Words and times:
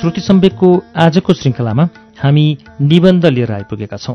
श्रुति 0.00 0.20
सम्वेकको 0.20 0.68
आजको 0.96 1.32
श्रृङ्खलामा 1.34 1.84
हामी 2.18 2.44
निबन्ध 2.80 3.26
लिएर 3.26 3.52
आइपुगेका 3.52 3.96
छौं। 3.96 4.14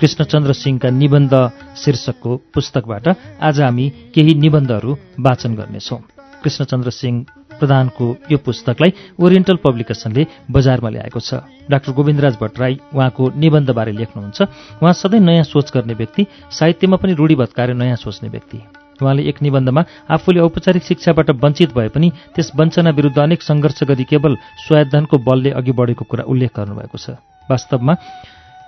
कृष्णचन्द्र 0.00 0.52
सिंहका 0.52 0.90
निबन्ध 0.90 1.32
शीर्षकको 1.76 2.36
पुस्तकबाट 2.54 3.08
आज 3.40 3.60
हामी 3.60 3.88
केही 4.14 4.34
निबन्धहरू 4.34 4.96
वाचन 5.20 5.54
गर्नेछौं। 5.54 5.98
कृष्णचन्द्र 6.42 6.90
सिंह 6.90 7.24
प्रधानको 7.58 8.14
यो 8.32 8.38
पुस्तकलाई 8.38 8.92
ओरिएन्टल 9.16 9.56
पब्लिकेशनले 9.64 10.26
बजारमा 10.50 10.88
ल्याएको 10.88 11.20
छ। 11.20 11.40
डाक्टर 11.70 11.92
गोविन्दराज 11.92 12.36
भट्टराई 12.40 12.80
उहाँको 12.94 13.32
निबन्धबारे 13.40 13.92
लेख्नुहुन्छ। 13.92 14.42
उहाँ 14.82 14.92
सधैँ 14.92 15.20
नयाँ 15.20 15.44
सोच 15.44 15.72
गर्ने 15.74 15.94
व्यक्ति 15.94 16.26
साहित्यमा 16.50 16.96
पनि 16.96 17.12
रूढिवत 17.14 17.52
कार्य 17.56 17.72
नयाँ 17.72 17.96
सोच्ने 17.96 18.28
व्यक्ति। 18.28 18.85
उहाँले 19.02 19.22
एक 19.22 19.42
निबन्धमा 19.42 19.82
आफूले 20.10 20.40
औपचारिक 20.40 20.82
शिक्षाबाट 20.82 21.30
वञ्चित 21.30 21.70
भए 21.74 21.88
पनि 21.88 22.08
त्यस 22.34 22.52
वञ्चना 22.56 22.90
विरुद्ध 22.90 23.18
अनेक 23.18 23.42
सङ्घर्ष 23.42 23.82
गरी 23.84 24.04
केवल 24.04 24.36
स्वायद्धनको 24.66 25.16
बलले 25.18 25.50
अघि 25.50 25.72
बढेको 25.72 26.04
कुरा 26.04 26.24
उल्लेख 26.24 26.50
गर्नुभएको 26.56 26.98
छ। 26.98 27.10
वास्तवमा 27.50 27.94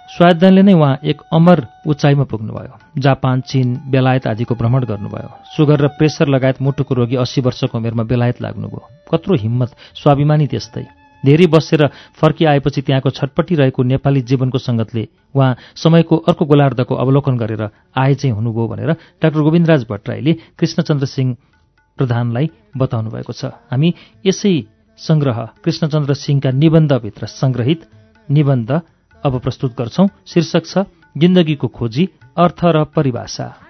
स्वायद्धनले 0.08 0.62
नै 0.62 0.72
उहाँ 0.72 0.98
एक 1.04 1.18
अमर 1.32 1.58
उचाइमा 1.86 2.24
पुग्नुभयो। 2.24 3.00
जापान 3.00 3.40
चीन 3.40 3.68
बेलायत 3.92 4.26
आदिको 4.26 4.54
भ्रमण 4.54 4.84
गर्नुभयो। 4.84 5.30
सुगर 5.56 5.80
र 5.80 5.88
प्रेसर 5.88 6.28
लगायत 6.28 6.62
मुटुको 6.62 6.94
रोगी 6.94 7.16
अस्सी 7.16 7.40
वर्षको 7.40 7.78
उमेरमा 7.78 8.02
बेलायत 8.02 8.42
लाग्नुभयो। 8.42 8.88
कत्रो 9.12 9.36
हिम्मत 9.36 9.68
स्वाभिमानी 9.94 10.46
त्यस्तै। 10.46 10.97
धेरै 11.24 11.46
बसेर 11.46 11.86
फर्किआएपछि 12.20 12.80
त्यहाँको 12.82 13.10
छटपटी 13.10 13.54
नेपाली 13.84 14.20
जीवनको 14.22 14.58
सङ्गतले 14.58 15.04
उहाँ 15.34 15.56
समयको 15.74 16.16
अर्को 16.28 16.44
गोलार्धको 16.44 16.94
अवलोकन 16.94 17.36
गरेर 17.38 17.62
आए 17.96 18.14
चाहिँ 18.14 18.34
हुनुभयो 18.34 18.66
भनेर 18.68 18.90
डाक्टर 19.22 19.40
गोविन्दराज 19.40 19.86
भट्टराईले 19.90 20.32
कृष्णचन्द्र 20.58 21.06
सिंह 21.06 21.36
प्रधानलाई 21.98 22.50
बताउनु 22.76 23.10
भएको 23.10 23.32
छ। 23.32 23.50
हामी 23.70 23.88
यसै 24.26 24.54
संग्रह 24.98 25.38
कृष्णचन्द्र 25.64 26.14
सिंहका 26.14 26.50
निबन्धभित्र 26.50 27.26
संग्रहित 27.26 27.80
निबन्ध 28.28 28.70
अब 29.24 29.38
प्रस्तुत 29.40 29.72
गर्छौं। 29.78 30.06
शीर्षक 30.26 30.64
छ 30.66 30.86
जिन्दगीको 31.18 31.68
खोजी 31.68 32.04
अर्थ 32.36 32.60
र 32.64 32.84
परिभाषा। 32.94 33.67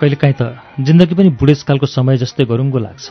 कहिलेकाहीँ 0.00 0.34
त 0.40 0.42
जिन्दगी 0.80 1.14
पनि 1.14 1.30
बुढेसकालको 1.40 1.86
समय 1.86 2.16
जस्तै 2.22 2.44
गरुङ्गो 2.44 2.78
लाग्छ। 2.78 3.06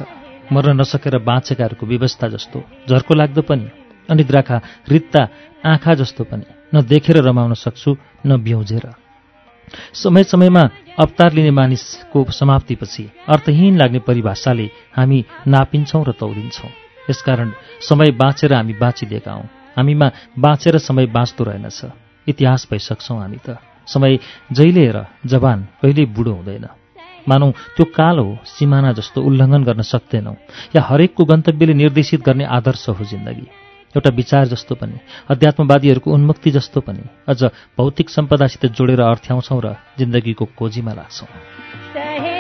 मर्न 0.52 0.80
नसकेर 0.80 1.18
बाँचेकाहरूको 1.20 1.86
व्यवस्था 1.86 2.28
जस्तो 2.28 2.58
झर्को 2.90 3.14
लाग्दो 3.14 3.42
पनि 3.42 3.68
अनिद्राखा 4.09 4.58
रित्ता 4.90 5.22
आँखा 5.66 5.94
जस्तो 5.94 6.24
पनि 6.24 6.46
न 6.74 6.81
देखेर 6.88 7.18
रमाउन 7.20 7.53
सक्छु 7.53 7.92
न 8.28 8.40
बिउजेर 8.40 8.86
समय 9.94 10.24
समयमा 10.24 10.64
अवतार 11.00 11.34
लिने 11.34 11.52
मानिसको 11.52 12.26
समाप्तिपछि 12.31 13.03
अर्थहीन 13.28 13.78
लाग्ने 13.78 14.00
परिभाषाले 14.00 14.68
हामी 14.96 15.20
नापिन्छौँ 15.47 16.03
र 16.08 16.12
तौलिन्छौँ। 16.12 16.72
यसकारण 17.09 17.52
समय 17.81 18.12
बाँचेर 18.12 18.53
हामी 18.53 18.74
बाँचिदिएका 18.74 19.31
हौँ। 19.31 19.50
हामीमा 19.78 20.12
बाँचेर 20.40 20.78
समय 20.80 21.06
बाँच्दो 21.08 21.44
रहेनछ। 21.44 21.81
इतिहास 22.28 22.68
भइसक्छौँ 22.72 23.20
हामी 23.20 23.38
त। 23.38 23.59
समय 23.88 24.18
जहिले 24.52 24.81
हेर 24.81 24.98
जवान 25.25 25.59
कहिल्यै 25.81 26.06
बुढो 26.16 26.34
हुँदैन। 26.34 26.68
मानौ 27.30 27.52
त्यो 27.75 27.86
काल 27.92 28.20
हो 28.20 28.38
सिमाना 28.46 28.92
जस्तो 28.94 29.22
उल्लङ्घन 29.22 29.64
गर्न 29.64 29.81
सक्दैनौ 29.84 30.34
या 30.75 30.81
हरेकको 30.81 31.24
गन्तव्यले 31.25 31.74
निर्देशित 31.74 32.22
गर्ने 32.24 32.46
आदर्श 32.47 32.90
हो 32.90 33.03
जिन्दगी। 33.03 33.47
एउटा 33.96 34.09
विचार 34.16 34.46
जस्तो 34.47 34.76
पनि 34.76 34.97
अध्यात्मवादीहरूको 35.30 36.12
उन्मुक्ति 36.12 36.52
जस्तो 36.52 36.80
पनि 36.81 37.03
अझ 37.28 37.44
भौतिक 37.78 38.09
सम्पदासित 38.09 38.66
जोडेर 38.72 39.02
अर्थ्याउँछौँ 39.02 39.62
र 39.64 39.76
जिन्दगीको 40.00 40.46
खोजीमा 40.58 40.94
लाग्छौँ 40.94 42.37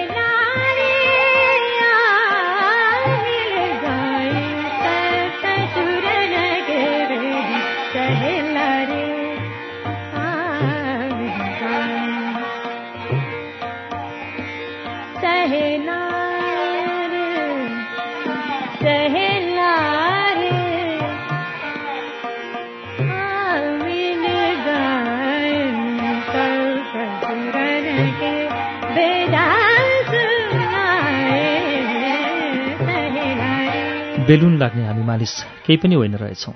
बेलुन 34.27 34.57
लाग्ने 34.59 34.85
हामी 34.85 35.03
मानिस 35.03 35.33
केही 35.65 35.77
पनि 35.79 35.95
होइन 35.95 36.15
रहेछौँ। 36.15 36.53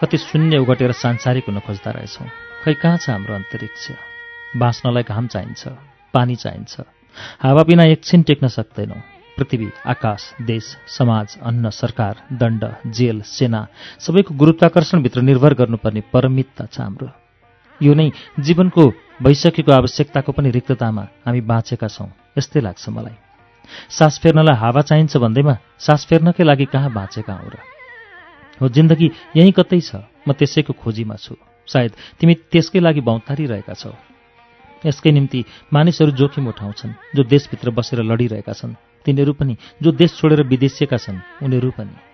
कति 0.00 0.16
शून्य 0.18 0.58
उगटेर 0.58 0.92
सांसारिक 0.92 1.44
हुन 1.48 1.58
खोज्दा 1.60 1.90
रहेछौँ। 1.90 2.26
खै 2.64 2.74
कहाँ 2.74 2.96
छ 2.96 3.10
हाम्रो 3.10 3.34
अन्तरिक्ष? 3.34 3.84
बाँच्नलाई 4.56 5.02
घाम 5.04 5.26
चाहिन्छ 5.26 5.68
पानी 6.14 6.36
चाहिन्छ। 6.36 6.80
हावा 7.38 7.62
बिना 7.62 7.84
एकछिन 7.92 8.22
टेक्न 8.22 8.48
सक्दैनौँ। 8.48 9.00
पृथ्वी 9.36 9.68
आकाश 9.86 10.22
देश 10.42 10.64
समाज 10.88 11.36
अन्न 11.42 11.70
सरकार 11.70 12.14
दण्ड 12.32 12.64
जेल 12.88 13.20
सेना 13.22 13.66
सबैको 14.00 14.34
गुरुत्वाकर्षणभित्र 14.34 15.20
निर्भर 15.20 15.54
गर्नुपर्ने 15.54 16.02
परमितता 16.12 16.64
छ 16.66 16.80
हाम्रो। 16.80 17.08
यो 17.80 17.92
नै 17.94 18.10
जीवनको 18.40 18.84
भइसकेको 19.22 19.72
आवश्यकताको 19.72 20.32
पनि 20.32 20.50
रिक्ततामा 20.50 21.04
हामी 21.26 21.40
बाँचेका 21.44 21.88
छौँ 21.88 22.08
यस्तै 22.38 22.60
लाग्छ 22.60 22.88
मलाई। 22.88 23.29
सास 23.88 24.18
फेर्नलाई 24.22 24.56
हावा 24.56 24.82
चाहिन्छ 24.82 25.16
भन्दैमा 25.16 25.54
सास 25.78 26.06
फेर्नकै 26.06 26.44
लागि 26.44 26.66
कहाँ 26.66 26.90
बाँचेका 26.92 27.34
हौ 27.34 27.48
र 27.48 27.56
हो 28.60 28.68
जिन्दगी 28.68 29.08
यहीँ 29.36 29.52
कतै 29.52 29.80
छ। 29.80 30.04
म 30.28 30.32
त्यसैको 30.32 30.72
खोजीमा 30.72 31.16
छु। 31.16 31.34
सायद 31.68 31.92
तिमी 32.20 32.34
त्यसकै 32.52 32.80
लागि 32.80 33.00
बौतारिरहेका 33.00 33.74
छौ। 33.74 33.92
यसकै 34.84 35.10
निम्ति 35.10 35.40
मानिसहरू 35.72 36.12
जोखिम 36.12 36.48
उठाउँछन् 36.48 37.16
जो 37.16 37.22
देशभित्र 37.24 37.70
बसेर 37.70 38.02
लडिरहेका 38.04 38.52
छन्। 38.52 38.76
तिनीहरू 39.04 39.32
पनि 39.32 39.56
जो 39.82 39.90
देश 39.92 40.10
छोडेर 40.20 40.42
विदेशिएका 40.44 40.96
छन् 40.96 41.24
उनीहरू 41.42 41.70
पनि। 41.70 42.09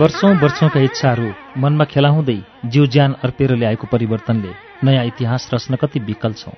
वर्षौं 0.00 0.30
वर्षौंका 0.40 0.80
इच्छाहरू 0.80 1.28
मनमा 1.58 1.84
खेलाउँदै 1.84 2.36
जीव 2.72 2.84
ज्यान 2.86 3.12
अर्पेर 3.24 3.50
ल्याएको 3.54 3.86
परिवर्तनले 3.92 4.50
नयाँ 4.84 5.04
इतिहास 5.06 5.48
रच्न 5.54 5.76
कति 5.76 5.98
विकल 6.00 6.32
छौं। 6.32 6.52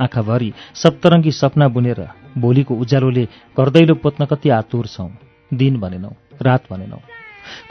आँखाभरि 0.00 0.50
सप्तरङ्गी 0.74 1.32
सपना 1.32 1.68
बुनेर 1.68 2.00
भोलिको 2.38 2.74
उज्यालोले 2.74 3.24
घरदैलो 3.56 3.94
पोत्न 3.94 4.26
कति 4.26 4.48
आतुर 4.50 4.86
छौं। 4.86 5.08
दिन 5.50 5.78
भनेनौ 5.80 6.12
रात 6.42 6.62
भनेनौ। 6.70 7.00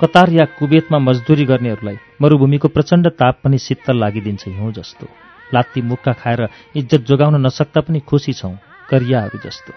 कतार 0.02 0.30
या 0.30 0.46
कुवेतमा 0.58 1.00
मजदुरी 1.00 1.46
गर्नेहरूलाई 1.46 1.98
मरुभूमिको 2.22 2.68
प्रचण्ड 2.68 3.08
ताप 3.20 3.40
पनि 3.44 3.58
शीतल 3.58 4.00
लागिदिन्छ 4.00 4.48
हिउँ 4.48 4.72
जस्तो। 4.74 5.08
लात्ती 5.54 5.82
मुक्का 5.82 6.14
खाएर 6.22 6.48
इज्जत 6.76 7.02
जोगाउन 7.10 7.46
नसक्दा 7.46 7.82
पनि 7.82 8.00
खुसी 8.00 8.34
छौँ 8.34 8.56
करियाहरू 8.90 9.40
जस्तो। 9.46 9.74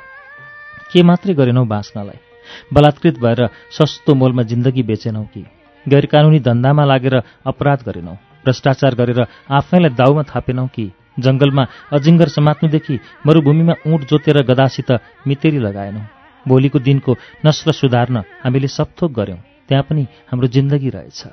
के 0.93 1.03
मात्रै 1.03 1.35
गरेनौ 1.35 1.65
बाँच्नलाई। 1.65 2.31
बलात्कृत 2.73 3.19
भएर 3.19 3.49
सस्तो 3.71 4.15
मोलमा 4.15 4.43
जिन्दगी 4.43 4.83
बेचेनौ 4.83 5.23
कि? 5.23 5.44
गैर 5.89 6.06
कानुनी 6.06 6.41
धन्दामा 6.41 6.85
लागेर 6.85 7.23
अपराध 7.47 7.83
गरेनौ 7.87 8.12
भ्रष्टाचार 8.44 8.94
गरेर 8.94 9.27
आफैलाई 9.50 9.91
दाउमा 9.91 10.23
थापेनौ 10.23 10.67
कि? 10.67 10.93
जंगलमा 11.19 11.67
अजिङ्गर 11.93 12.29
समात्नुदेखि 12.29 13.00
मरुभूमिमा 13.27 13.75
ऊँट 13.87 14.00
जोतेर 14.00 14.43
गदासित 14.43 14.91
मितेरी 15.27 15.59
लगाएनौ। 15.59 16.00
भोलिको 16.49 16.79
दिनको 16.79 17.17
नस्ल 17.47 17.73
सुधार्न 17.73 18.17
हामीले 18.45 18.69
सबथोक 18.69 19.12
गर्यौं। 19.12 19.37
त्यहाँ 19.69 19.85
पनि 19.91 20.06
हाम्रो 20.31 20.49
जिन्दगी 20.49 20.91
रहेछ। 20.91 21.25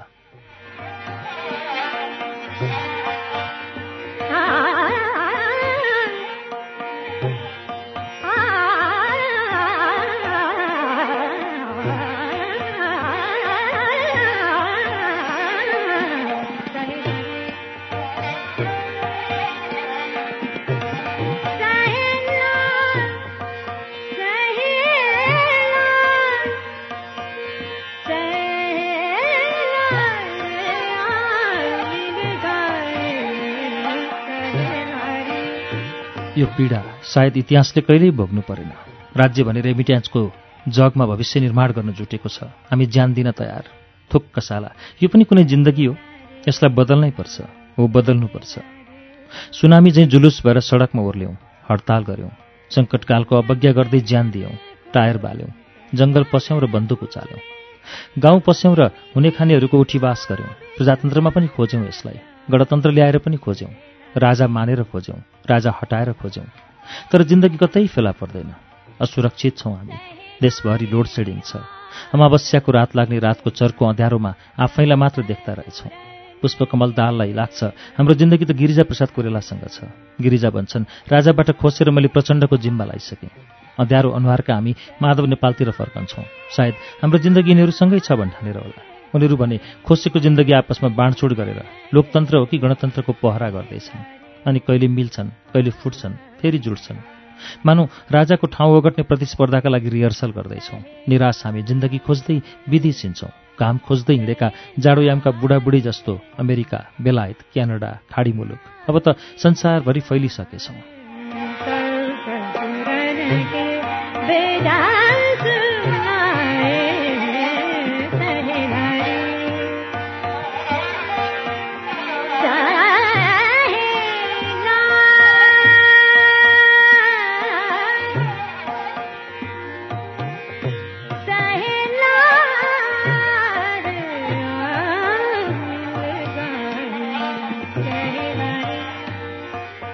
पीडा 36.60 36.80
सायद 37.08 37.38
इतिहासले 37.40 37.82
कहिल्यै 37.88 38.12
भोग्नु 38.20 38.42
परेन। 38.44 38.72
राज्य 39.16 39.44
भने 39.48 39.60
रेमिट्यान्सको 39.64 40.22
जगमा 40.68 41.06
भविष्य 41.06 41.40
निर्माण 41.40 41.72
गर्न 41.72 41.90
जुटेको 41.96 42.30
छ। 42.30 42.52
हामी 42.68 42.86
ज्यान 42.86 43.14
दिन 43.16 43.32
तयार। 43.32 43.64
थुक्क 44.12 44.40
साला। 44.44 44.70
यो 45.00 45.08
पनि 45.08 45.24
कुनै 45.24 45.44
जिन्दगी 45.48 45.86
हो। 45.86 45.96
यसलाई 46.48 46.72
बदल्नै 46.76 47.12
पर्छ। 47.16 47.36
हो 47.80 47.88
बदल्नुपर्छ 47.88 48.54
सुनामी 49.56 49.92
चाहिँ 49.92 50.10
जुलुस 50.10 50.42
भएर 50.44 50.60
सडकमा 50.60 51.02
ओर्ल्यौँ। 51.02 51.34
हडताल 51.70 52.04
गऱ्यौँ 52.04 52.32
सङ्कटकालको 52.72 53.34
अवज्ञा 53.40 53.72
गर्दै 53.72 54.02
ज्यान 54.04 54.32
दियौँ। 54.36 54.54
टायर 54.94 55.18
बाल्यौँ। 55.24 55.52
जङ्गल 55.96 56.24
पस्यौँ 56.34 56.60
र 56.60 56.66
बन्दुक 56.76 57.04
उचाल्यौँ। 57.08 57.42
गाउँ 58.20 58.40
पस्यौँ 58.44 58.76
र 58.76 58.92
हुने 59.16 59.30
खानेहरूको 59.32 59.78
उठीवास 59.80 60.28
गऱ्यौँ 60.32 60.52
प्रजातन्त्रमा 60.76 61.30
पनि 61.30 61.48
खोज्यौँ 61.56 61.88
यसलाई। 61.88 62.20
गणतन्त्र 62.52 62.90
ल्याएर 62.92 63.18
पनि 63.24 63.38
खोज्यौँ। 63.38 63.72
राजा 64.18 64.48
मानेर 64.48 64.84
खोज्यौँ 64.84 65.20
राजा 65.50 65.72
हटाएर 65.82 66.12
खोज्यौँ। 66.14 66.46
तर 67.12 67.24
जिन्दगी 67.24 67.58
कतै 67.58 67.86
फेला 67.88 68.12
पर्दैन। 68.12 68.54
असुरक्षित 69.02 69.58
छौँ 69.58 69.76
हामी। 69.78 69.98
देशभरि 70.42 70.86
लोड 70.92 71.06
सेडिङ 71.06 71.40
छ 71.46 71.62
अमावस्याको 72.14 72.72
रात 72.72 72.96
लाग्ने 72.96 73.20
रातको 73.20 73.50
चर्को 73.50 73.86
अँध्यारोमा 73.86 74.32
आफैलाई 74.60 74.98
मात्र 74.98 75.22
देख्दा 75.24 75.54
रहेछौँ। 75.54 75.92
पुष्पकमल 76.42 76.92
दाललाई 76.96 77.34
लाग्छ। 77.36 77.64
हाम्रो 78.00 78.14
जिन्दगी 78.16 78.46
त 78.46 78.52
गिरिजा 78.56 78.84
प्रसाद 78.88 79.10
कोरेलासँग 79.12 79.64
छ। 79.68 79.78
गिरिजा 80.18 80.50
भन्छन् 80.50 80.90
राजाबाट 81.12 81.50
खोसेर 81.60 81.90
मैले 81.92 82.08
प्रचण्डको 82.16 82.56
जिम्मा 82.58 82.86
लगाइसकेँ 82.86 83.30
अँध्यारो 83.78 84.10
अनुहारका 84.10 84.54
हामी 84.56 84.74
माधव 85.02 85.26
नेपालतिर 85.26 85.72
फर्कन्छौँ। 85.72 86.26
सायद 86.56 86.76
हाम्रो 87.04 87.20
जिन्दगी 87.20 87.52
यिनीहरूसँगै 87.52 88.00
छ 88.00 88.16
भन्ठानेर 88.16 88.58
होला। 88.58 88.99
उनीहरू 89.16 89.36
भने 89.38 89.58
खोसेको 89.86 90.20
जिन्दगी 90.20 90.54
आपसमा 90.54 90.90
बाँडचुड 90.96 91.34
गरेर 91.34 91.60
लोकतन्त्र 91.94 92.36
हो 92.38 92.46
कि 92.46 92.58
गणतन्त्रको 92.58 93.14
पहरा 93.24 93.50
गर्दैछन्। 93.50 94.06
अनि 94.48 94.60
कहिले 94.68 94.88
मिल्छन् 94.88 95.30
कहिले 95.54 95.72
फुट्छन् 95.82 96.20
फेरि 96.40 96.58
जुट्छन्। 96.58 96.98
मानौ 97.66 97.84
राजाको 98.12 98.48
ठाउँ 98.48 98.78
ओगट्ने 98.78 99.04
प्रतिस्पर्धाका 99.10 99.70
लागि 99.70 99.90
रिहर्सल 99.90 100.32
गर्दैछौँ। 100.32 100.80
निराश 101.10 101.42
हामी 101.46 101.62
जिन्दगी 101.64 101.98
खोज्दै 102.08 102.38
विधि 102.70 102.92
सिन्छौँ 102.92 103.32
घाम 103.60 103.78
खोज्दै 103.88 104.16
हिँडेका 104.16 104.48
जाडोयामका 104.80 105.32
बुढाबुढी 105.42 105.82
जस्तो 105.82 106.14
अमेरिका 106.40 106.80
बेलायत 107.02 107.40
क्यानाडा 107.54 107.90
खाडी 108.12 108.32
मुलुक। 108.32 108.62
अब 108.90 108.96
त 109.00 109.08
संसारभरि 109.44 110.00
फैलिसकेछौँ। 110.00 110.80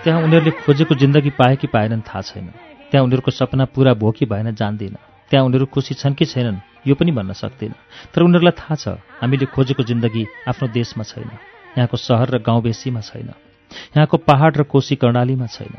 त्यहाँ 0.06 0.22
उनीहरूले 0.22 0.52
खोजेको 0.52 0.96
जिन्दगी 0.96 1.30
पाए 1.30 1.56
कि 1.56 1.68
पाएनन् 1.68 2.02
थाहा 2.02 2.22
छैन। 2.22 2.48
त्यहाँ 2.92 3.04
उनीहरूको 3.06 3.32
सपना 3.32 3.66
पुरा 3.66 3.94
भयो 3.94 4.12
कि 4.12 4.26
भएन 4.26 4.54
जान्दिनँ। 4.56 5.02
त्यहाँ 5.32 5.46
उनीहरू 5.46 5.66
खुसी 5.66 5.94
छन् 5.98 6.14
कि 6.14 6.26
छैनन् 6.26 6.62
यो 6.88 6.96
पनि 6.96 7.12
भन्न 7.12 7.34
सक्दिनँ। 7.34 7.74
तर 8.14 8.22
उनीहरूलाई 8.22 8.54
थाहा 8.54 8.76
छ 8.76 8.88
हामीले 9.22 9.46
खोजेको 9.46 9.84
जिन्दगी 9.84 10.26
आफ्नो 10.48 10.68
देशमा 10.68 11.04
छैन। 11.04 11.30
यहाँको 11.78 11.98
सहर 11.98 12.30
र 12.30 12.38
गाउँ 12.38 12.62
बेसीमा 12.62 13.02
छैन। 13.02 13.34
यहाँको 13.98 14.18
पहाड 14.18 14.58
र 14.58 14.64
कोशी 14.64 14.96
कर्णालीमा 14.96 15.46
छैन। 15.46 15.74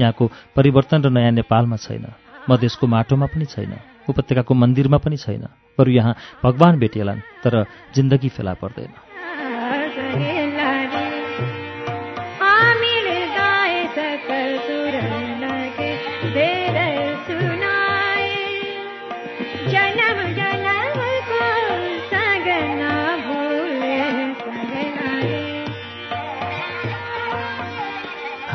यहाँको 0.00 0.30
परिवर्तन 0.56 1.02
र 1.02 1.10
नयाँ 1.10 1.32
नेपालमा 1.32 1.76
छैन। 1.76 2.04
मधेसको 2.50 2.86
माटोमा 2.86 3.26
पनि 3.26 3.44
छैन। 3.44 3.72
उपत्यकाको 4.08 4.54
मन्दिरमा 4.54 4.98
पनि 4.98 5.16
छैन। 5.16 5.48
बरु 5.78 5.90
यहाँ 5.90 6.16
भगवान 6.44 6.78
भेटिएलान् 6.78 7.20
तर 7.44 7.64
जिन्दगी 7.94 8.28
फेला 8.28 8.54
पर्दैन। 8.54 9.09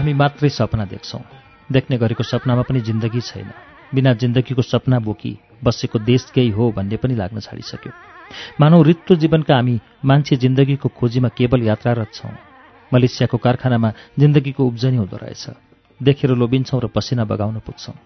हामी 0.06 0.14
मात्रै 0.14 0.50
सपना 0.50 0.86
देख्छौँ। 0.86 1.22
देख्ने 1.72 1.98
गरेको 1.98 2.24
सपनामा 2.24 2.62
पनि 2.62 2.80
जिन्दगी 2.86 3.22
छैन। 3.26 3.50
बिना 3.90 4.14
जिन्दगीको 4.14 4.62
सपना 4.62 5.00
बोकी 5.02 5.34
बसेको 5.66 5.98
देश 6.00 6.30
केही 6.30 6.50
हो 6.50 6.70
भन्ने 6.78 6.98
पनि 7.02 7.16
लाग्न 7.18 7.42
छाडिसक्यो। 7.42 7.92
मानौ 8.62 8.82
रित्तो 8.86 9.16
जीवनका 9.18 9.56
हामी 9.56 9.82
मान्छे 10.06 10.36
जिन्दगीको 10.36 10.90
खोजीमा 10.94 11.30
केवल 11.34 11.66
यात्रारत 11.66 12.14
छौँ। 12.14 12.38
मलेसियाको 12.94 13.38
कारखानामा 13.38 13.90
जिन्दगीको 14.20 14.62
उब्जनी 14.62 14.98
हुँदो 14.98 15.18
रहेछ। 15.18 15.44
देखेर 16.00 16.38
लोभिन्छौँ 16.38 16.82
र 16.82 16.88
पसिना 16.94 17.26
बगाउन 17.26 17.58
पुग्छौँ। 17.66 17.98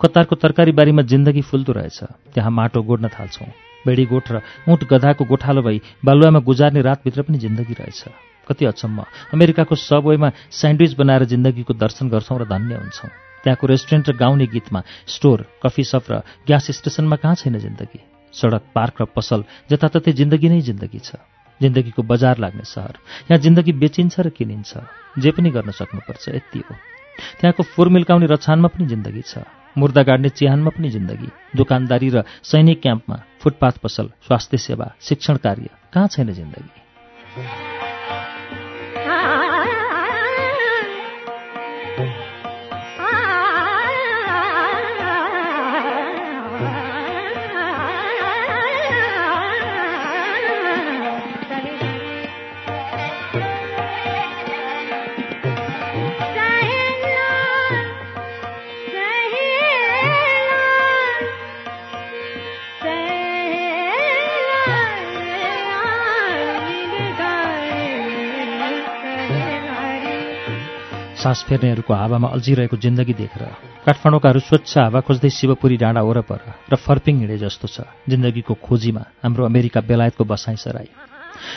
कतारको 0.00 0.34
तरकारी 0.40 0.72
बारीमा 0.72 1.02
जिन्दगी 1.02 1.42
फुल्दो 1.44 1.72
रहेछ। 1.72 2.32
त्यहाँ 2.32 2.50
माटो 2.50 2.82
गोड्न 2.82 3.08
थाल्छौँ। 3.12 3.63
बेडी 3.86 4.04
गोठ 4.04 4.32
र 4.32 4.40
उँट 4.68 4.84
गधाको 4.84 5.24
गोठालो 5.24 5.62
भई 5.62 5.80
बालुवामा 6.04 6.40
गुजार्ने 6.40 6.80
रातभित्र 6.80 7.22
पनि 7.22 7.38
जिन्दगी 7.38 7.74
रहेछ। 7.74 8.04
कति 8.48 8.64
अचम्म। 8.64 9.04
अमेरिकाको 9.34 9.74
सबवेमा 9.74 10.28
स्यान्डविच 10.50 10.92
बनाएर 10.94 11.24
जिन्दगीको 11.24 11.74
दर्शन 11.74 12.08
गर्छौँ 12.08 12.38
र 12.38 12.44
धन्य 12.44 12.74
हुन्छौँ। 12.74 13.10
त्यहाँको 13.44 13.66
रेस्टुरेन्ट 13.66 14.08
र 14.08 14.16
गाउने 14.16 14.46
गीतमा 14.46 14.82
स्टोर 15.06 15.46
कफी 15.62 15.84
सप 15.84 16.04
र 16.10 16.14
ग्यास 16.46 16.70
स्टेसनमा 16.70 17.16
कहाँ 17.16 17.34
छैन 17.34 17.58
जिन्दगी? 17.58 18.00
सडक 18.32 18.62
पार्क 18.74 18.94
र 19.00 19.04
पसल 19.04 19.44
जताततै 19.70 20.12
जिन्दगी 20.12 20.48
नै 20.48 20.60
जिन्दगी 20.60 20.98
छ। 20.98 21.16
जिन्दगीको 21.60 22.02
बजार 22.02 22.38
लाग्ने 22.38 22.64
सहर। 22.64 22.94
यहाँ 23.30 23.38
जिन्दगी 23.38 23.72
बेचिन्छ 23.72 24.20
र 24.20 24.28
किनिन्छ। 24.28 24.72
जे 25.18 25.30
पनि 25.30 25.50
गर्न 25.50 25.70
सक्नुपर्छ 25.70 26.28
यति 26.28 26.58
हो। 26.58 26.74
त्यहाँको 27.40 27.62
फोहोर 27.62 27.88
मिल्काउने 27.88 28.26
रछानमा 28.26 28.68
पनि 28.68 28.86
जिन्दगी 28.86 29.22
छ। 29.22 29.38
मुर्दा 29.78 30.02
गाड्ने 30.02 30.28
चिहानमा 30.28 30.70
पनि 30.70 30.90
जिन्दगी। 30.90 31.28
दोकानदारी 31.56 32.08
र 32.08 32.24
सैनिक 32.42 32.82
क्याम्पमा 32.82 33.16
फुटपाथ 33.40 33.72
पसल 33.82 34.10
स्वास्थ्य 34.26 34.56
सेवा 34.56 34.92
शिक्षण 35.00 35.36
कार्य 35.36 35.70
कहाँ 35.92 36.08
छैन 36.08 36.32
जिन्दगी? 36.32 37.73
सास 71.24 71.44
फेर्नेहरूको 71.48 71.94
हावामा 71.94 72.28
अल्झिरहेको 72.36 72.76
जिन्दगी 72.76 73.14
देखेर 73.16 73.42
काठमाडौँकाहरू 73.86 74.40
स्वच्छ 74.44 74.72
हावा 74.76 75.00
खोज्दै 75.08 75.30
शिवपुरी 75.32 75.76
डाँडा 75.80 76.02
वरपर 76.04 76.40
र 76.68 76.76
फर्पिङ 76.76 77.14
हिँडे 77.24 77.36
जस्तो 77.40 77.66
छ। 77.66 77.88
जिन्दगीको 78.04 78.54
खोजीमा 78.60 79.02
हाम्रो 79.24 79.42
अमेरिका 79.48 79.80
बेलायतको 79.88 80.24
बसाइ 80.28 80.56
सराई। 80.60 80.88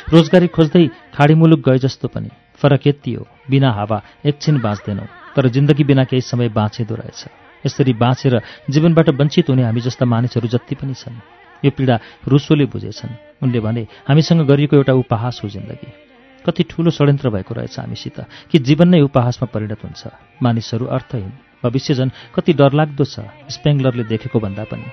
रोजगारी 0.07 0.47
खोज्दै 0.55 0.83
खाडी 1.11 1.35
मुलुक 1.35 1.59
गए 1.67 1.77
जस्तो 1.83 2.07
पनि 2.07 2.31
फरक 2.55 2.87
यति 2.87 3.13
हो 3.19 3.27
बिना 3.43 3.69
हावा 3.75 3.97
एकछिन 4.23 4.55
बाँच्दैनौँ 4.63 5.07
तर 5.35 5.49
जिन्दगी 5.51 5.83
बिना 5.83 6.03
केही 6.07 6.21
समय 6.23 6.47
बाँचिँदो 6.49 6.95
रहेछ। 6.95 7.21
यसरी 7.63 7.93
बाँचेर 7.93 8.39
जीवनबाट 8.71 9.09
वञ्चित 9.19 9.49
हुने 9.49 9.63
हामी 9.67 9.81
जस्ता 9.83 10.05
मानिसहरू 10.07 10.47
जति 10.47 10.75
पनि 10.79 10.95
छन् 10.95 11.19
यो 11.63 11.71
पीडा 11.75 11.99
रुसोले 12.23 12.65
बुझेछन्। 12.71 13.43
उनले 13.43 13.59
भने 13.59 13.83
हामीसँग 14.07 14.47
गरिएको 14.47 14.75
एउटा 14.79 14.93
उपहास 14.95 15.41
हो 15.43 15.49
जिन्दगी। 15.49 16.06
कति 16.47 16.63
ठूलो 16.63 16.91
षड्यन्त्र 16.91 17.29
भएको 17.29 17.53
रहेछ 17.53 17.79
हामीसित 17.79 18.19
कि 18.51 18.59
जीवन 18.59 18.87
नै 18.87 19.01
उपहासमा 19.01 19.47
परिणत 19.53 19.83
हुन्छ। 19.83 20.03
मानिसहरू 20.43 20.85
अर्थहीन 20.85 21.31
भविष्य 21.63 21.93
झन् 21.93 22.15
कति 22.35 22.53
डरलाग्दो 22.53 23.03
छ 23.03 23.19
स्पेङ्गलरले 23.51 24.03
देखेको 24.03 24.39
भन्दा 24.39 24.63
पनि। 24.71 24.87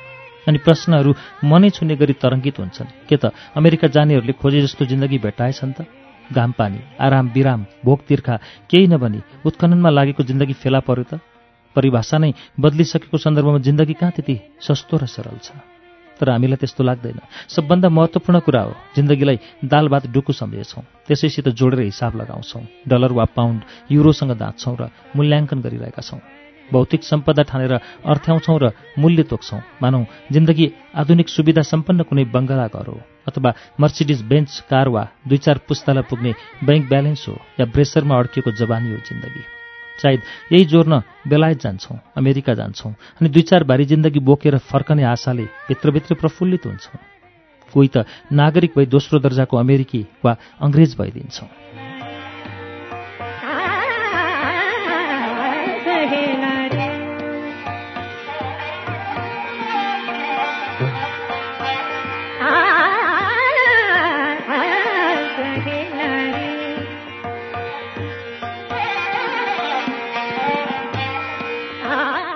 अनि 0.49 0.59
प्रश्नहरू 0.59 1.15
मनै 1.45 1.71
छुने 1.71 1.97
गरी 1.97 2.13
तरङ्गित 2.21 2.59
हुन्छन्। 2.59 3.09
के 3.09 3.17
त 3.17 3.33
अमेरिका 3.57 3.89
जानेहरूले 3.89 4.33
खोजे 4.33 4.61
जस्तो 4.63 4.85
जिन्दगी 4.85 5.19
भेटाएछन् 5.19 5.73
त? 5.73 5.87
घाम 6.33 6.53
पानी 6.59 6.79
आराम 7.01 7.27
विराम 7.37 7.67
भोग 7.85 8.01
तिर्खा 8.09 8.37
केही 8.71 8.87
नभनी 8.87 9.21
उत्खननमा 9.47 9.91
लागेको 9.91 10.23
जिन्दगी 10.25 10.53
फेला 10.53 10.81
पर्यो 10.81 11.05
त? 11.05 11.21
परिभाषा 11.77 12.19
नै 12.19 12.33
बदलिसकेको 12.61 13.17
सन्दर्भमा 13.19 13.59
जिन्दगी 13.59 13.95
कहाँ 14.01 14.13
त्यति 14.17 14.37
सस्तो 14.61 14.97
र 14.97 15.07
सरल 15.07 15.39
छ? 15.39 15.74
तर 16.21 16.31
हामीलाई 16.31 16.57
त्यस्तो 16.57 16.85
लाग्दैन। 16.85 17.19
सबभन्दा 17.49 17.89
महत्त्वपूर्ण 17.89 18.39
कुरा 18.47 18.63
हो 18.63 18.73
जिन्दगीलाई 18.97 19.39
दाल 19.65 19.89
भात 19.89 20.07
डुकु 20.15 20.33
सम्झेछौँ 20.33 20.85
त्यसैसित 21.07 21.49
जोडेर 21.51 21.81
हिसाब 21.81 22.17
लगाउँछौँ 22.17 22.63
डलर 22.89 23.13
वा 23.13 23.25
पाउन्ड 23.37 23.61
युरोसँग 23.91 24.33
दाँच्छौँ 24.39 24.77
र 24.81 24.89
मूल्याङ्कन 25.17 25.61
गरिरहेका 25.61 26.03
छौँ। 26.03 26.21
भौतिक 26.69 27.03
सम्पदा 27.05 27.43
ठानेर 27.45 27.73
अर्थ्याउँछौँ 28.09 28.59
र 28.59 28.71
मूल्य 28.99 29.23
तोक्छौँ। 29.29 29.61
मानौ 29.83 30.01
जिन्दगी 30.33 30.67
आधुनिक 30.97 31.29
सुविधा 31.29 31.63
सम्पन्न 31.63 32.03
कुनै 32.09 32.25
बङ्गला 32.33 32.67
घर 32.73 32.87
हो 32.89 32.99
अथवा 33.29 33.51
मर्सिडिज 33.81 34.23
बेन्च 34.25 34.65
कार 34.71 34.89
वा 34.89 35.03
दुई 35.29 35.39
चार 35.45 35.59
पुस्तालाई 35.69 36.09
पुग्ने 36.09 36.33
ब्याङ्क 36.65 36.89
ब्यालेन्स 36.89 37.29
हो 37.29 37.37
या 37.61 37.67
ब्रेसरमा 37.69 38.19
अड्किएको 38.19 38.51
जवानी 38.57 38.91
हो 38.91 38.99
जिन्दगी। 39.05 39.54
सायद 40.03 40.21
यही 40.53 40.65
जोर्न 40.65 41.01
बेलायत 41.29 41.61
जान्छौँ 41.61 41.99
अमेरिका 42.17 42.55
जान्छौँ 42.55 42.93
अनि 43.21 43.29
दुई 43.29 43.43
चार 43.43 43.65
भारी 43.65 43.85
जिन्दगी 43.85 44.21
बोकेर 44.21 44.59
फर्कने 44.59 45.03
आशाले 45.05 45.45
भित्रभित्र 45.69 46.15
प्रफुल्लित 46.15 46.67
हुन्छौँ। 46.67 47.01
कोही 47.73 47.89
त 47.89 48.05
नागरिक 48.33 48.73
भई 48.77 48.87
दोस्रो 48.87 49.19
दर्जाको 49.19 49.57
अमेरिकी 49.57 50.07
वा 50.25 50.37
अङ्ग्रेज 50.61 50.97
भइदिन्छौँ। 50.99 51.84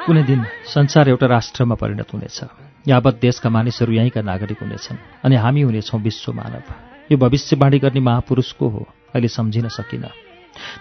कुनै 0.08 0.22
दिन 0.22 0.44
संसार 0.74 1.08
एउटा 1.08 1.26
राष्ट्रमा 1.26 1.74
परिणत 1.74 2.08
हुनेछ। 2.12 2.40
यावत 2.88 3.18
देशका 3.22 3.50
मानिसहरू 3.50 3.92
यहीँका 3.92 4.20
नागरिक 4.20 4.58
हुनेछन् 4.62 4.96
अनि 5.24 5.36
हामी 5.36 5.62
हुनेछौँ 5.62 6.00
विश्व 6.00 6.32
मानव। 6.32 6.64
यो 7.12 7.18
भविष्यवाणी 7.18 7.78
गर्ने 7.78 8.00
महापुरुषको 8.00 8.68
हो? 8.68 8.88
अहिले 9.14 9.28
सम्झिन 9.28 9.68
सकिनँ। 9.68 10.08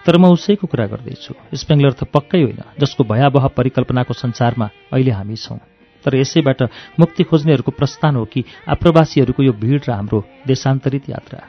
तर 0.06 0.16
म 0.16 0.32
उसैको 0.32 0.66
कुरा 0.66 0.86
गर्दैछु। 0.86 1.34
स्पेङ्गलर 1.54 1.92
त 1.92 2.04
पक्कै 2.04 2.42
होइन 2.42 2.62
जसको 2.80 3.04
भयावह 3.04 3.46
परिकल्पनाको 3.46 4.14
संसारमा 4.14 4.70
अहिले 4.92 5.10
हामी 5.10 5.36
छौँ। 5.36 5.60
तर 6.04 6.16
यसैबाट 6.16 6.62
मुक्ति 7.00 7.22
खोज्नेहरूको 7.24 7.72
प्रस्थान 7.72 8.16
हो 8.16 8.24
कि 8.24 8.44
आप्रवासीहरूको 8.68 9.42
यो 9.42 9.52
भिड 9.52 9.82
र 9.88 9.92
हाम्रो 9.92 10.24
देशान्तरित 10.46 11.10
यात्रा? 11.10 11.40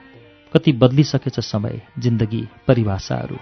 कति 0.53 0.71
बदलिसकेछ 0.71 1.39
समय 1.39 1.81
जिन्दगी 1.99 2.47
परिभाषाहरू। 2.67 3.37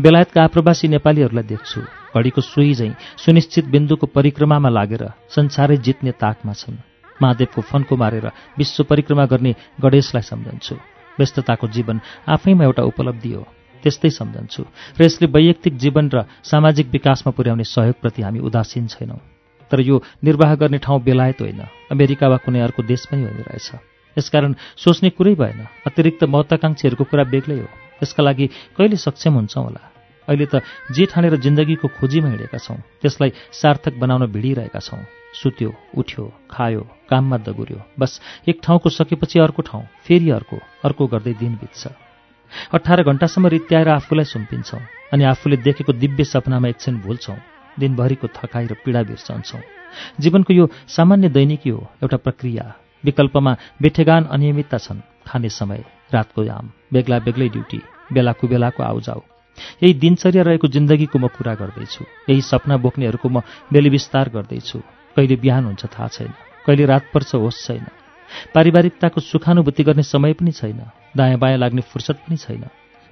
बेलायतका 0.00 0.42
आप्रवासी 0.42 0.88
नेपालीहरूलाई 0.88 1.44
देख्छु। 1.44 1.80
घडीको 2.14 2.40
सुई 2.40 2.74
झैँ 2.74 2.94
सुनिश्चित 3.16 3.64
बिन्दुको 3.68 4.06
परिक्रमामा 4.06 4.68
लागेर 4.68 5.04
संसारै 5.30 5.76
जित्ने 5.76 6.12
ताकमा 6.12 6.52
छन्। 6.52 6.78
महादेवको 7.22 7.60
फन्को 7.60 7.96
मारेर 7.96 8.26
विश्व 8.58 8.84
परिक्रमा 8.84 9.24
गर्ने 9.26 9.54
गणेशलाई 9.82 10.22
सम्झन्छु। 10.22 10.74
व्यस्तताको 11.18 11.66
जीवन 11.68 12.00
आफैमा 12.28 12.64
एउटा 12.64 12.82
उपलब्धि 12.82 13.32
हो 13.32 13.42
त्यस्तै 13.82 14.10
सम्झन्छु। 14.10 14.62
र 14.98 15.00
यसले 15.04 15.26
वैयक्तिक 15.26 15.76
जीवन 15.76 16.10
र 16.14 16.24
सामाजिक 16.42 16.86
विकासमा 16.90 17.30
पुर्याउने 17.30 17.64
सहयोगप्रति 17.64 18.22
हामी 18.22 18.38
उदासीन 18.38 18.86
छैनौँ। 18.86 19.20
तर 19.70 19.80
यो 19.80 20.02
निर्वाह 20.24 20.54
गर्ने 20.54 20.78
ठाउँ 20.78 21.02
बेलायत 21.02 21.40
होइन 21.40 21.60
अमेरिका 21.90 22.28
वा 22.28 22.36
कुनै 22.36 22.60
अर्को 22.60 22.82
देश 22.82 23.06
पनि 23.10 23.22
होइन 23.22 23.42
रहेछ। 23.42 23.70
यसकारण 24.16 24.54
सोच्ने 24.76 25.10
कुरै 25.10 25.34
भएन 25.34 25.66
अतिरिक्त 25.86 26.24
महत्वाकांक्षीहरूको 26.24 27.04
कुरा 27.04 27.24
बेग्लै 27.24 27.58
हो। 27.58 27.83
त्यसका 28.04 28.22
लागि 28.22 28.46
कहिले 28.76 28.96
सक्षम 29.00 29.34
हुन्छौँ 29.40 29.64
होला? 29.64 29.80
अहिले 30.28 30.46
त 30.52 30.60
जे 30.92 31.04
ठानेर 31.08 31.36
जिन्दगीको 31.40 31.88
खोजीमा 31.96 32.28
हिँडेका 32.28 32.58
छौँ। 32.60 32.76
त्यसलाई 33.00 33.30
सार्थक 33.52 33.96
बनाउन 33.96 34.28
भिडिरहेका 34.28 34.80
छौँ। 34.80 35.00
सुत्यो 35.34 35.70
उठ्यो 35.98 36.24
खायो 36.52 36.82
काममा 37.10 37.36
दगुर्यो। 37.44 37.80
बस 37.98 38.20
एक 38.48 38.60
ठाउँको 38.64 38.88
सकेपछि 38.88 39.38
अर्को 39.40 39.62
ठाउँ 39.68 39.84
फेरि 40.04 40.30
अर्को 40.30 40.56
अर्को 40.84 41.06
गर्दै 41.12 41.34
दिन 41.40 41.54
बित्छ। 41.60 41.82
अठार 42.72 43.02
घन्टासम्म 43.02 43.46
रित्याएर 43.48 43.88
आफूलाई 43.88 44.24
सुम्पिन्छौँ 44.24 44.80
अनि 45.12 45.24
आफूले 45.24 45.56
देखेको 45.56 45.92
दिव्य 45.92 46.24
सपनामा 46.24 46.68
एकछिन 46.68 47.00
भुल्छौँ। 47.00 47.36
दिनभरिको 47.78 48.26
थकाइ 48.28 48.66
र 48.66 48.74
पीडा 48.84 49.02
बिर्सन्छौँ। 49.02 49.60
जीवनको 50.20 50.52
यो 50.54 50.64
सामान्य 50.88 51.28
दैनिकी 51.28 51.70
हो 51.70 51.80
एउटा 52.02 52.16
प्रक्रिया। 52.16 52.64
विकल्पमा 53.04 53.52
बेठेगान 53.82 54.24
अनियमितता 54.24 54.78
छन्। 54.78 55.02
खाने 55.26 55.48
समय 55.48 55.84
रातको 56.14 56.44
याम 56.44 56.70
बेग्ला 56.92 57.18
बेग्लै 57.18 57.48
ड्युटी। 57.48 57.93
बेलाको 58.12 58.48
बेलाको 58.48 58.82
आउजाउ। 58.82 59.20
यही 59.82 59.94
दिनचर्या 59.94 60.42
रहेको 60.42 60.68
जिन्दगीको 60.68 61.18
म 61.18 61.26
कुरा 61.26 61.54
गर्दैछु। 61.54 62.04
यही 62.30 62.40
सपना 62.40 62.76
बोक्नेहरूको 62.76 63.28
म 63.28 63.40
बेलिविस्तार 63.72 64.28
गर्दैछु। 64.28 64.78
कहिले 65.16 65.36
बिहान 65.36 65.64
हुन्छ 65.64 65.86
थाहा 65.86 66.08
छैन। 66.08 66.32
कहिले 66.66 66.84
रात 66.84 67.04
पर्छ 67.14 67.34
होस् 67.34 67.66
छैन। 67.66 67.86
पारिवारिकताको 68.54 69.20
सुखानुभूति 69.20 69.82
गर्ने 69.82 70.02
समय 70.02 70.32
पनि 70.32 70.52
छैन। 70.52 70.80
दायाँ 71.16 71.38
बायाँ 71.38 71.58
लाग्ने 71.58 71.80
फुर्सद 71.80 72.14
पनि 72.14 72.36
छैन। 72.36 72.64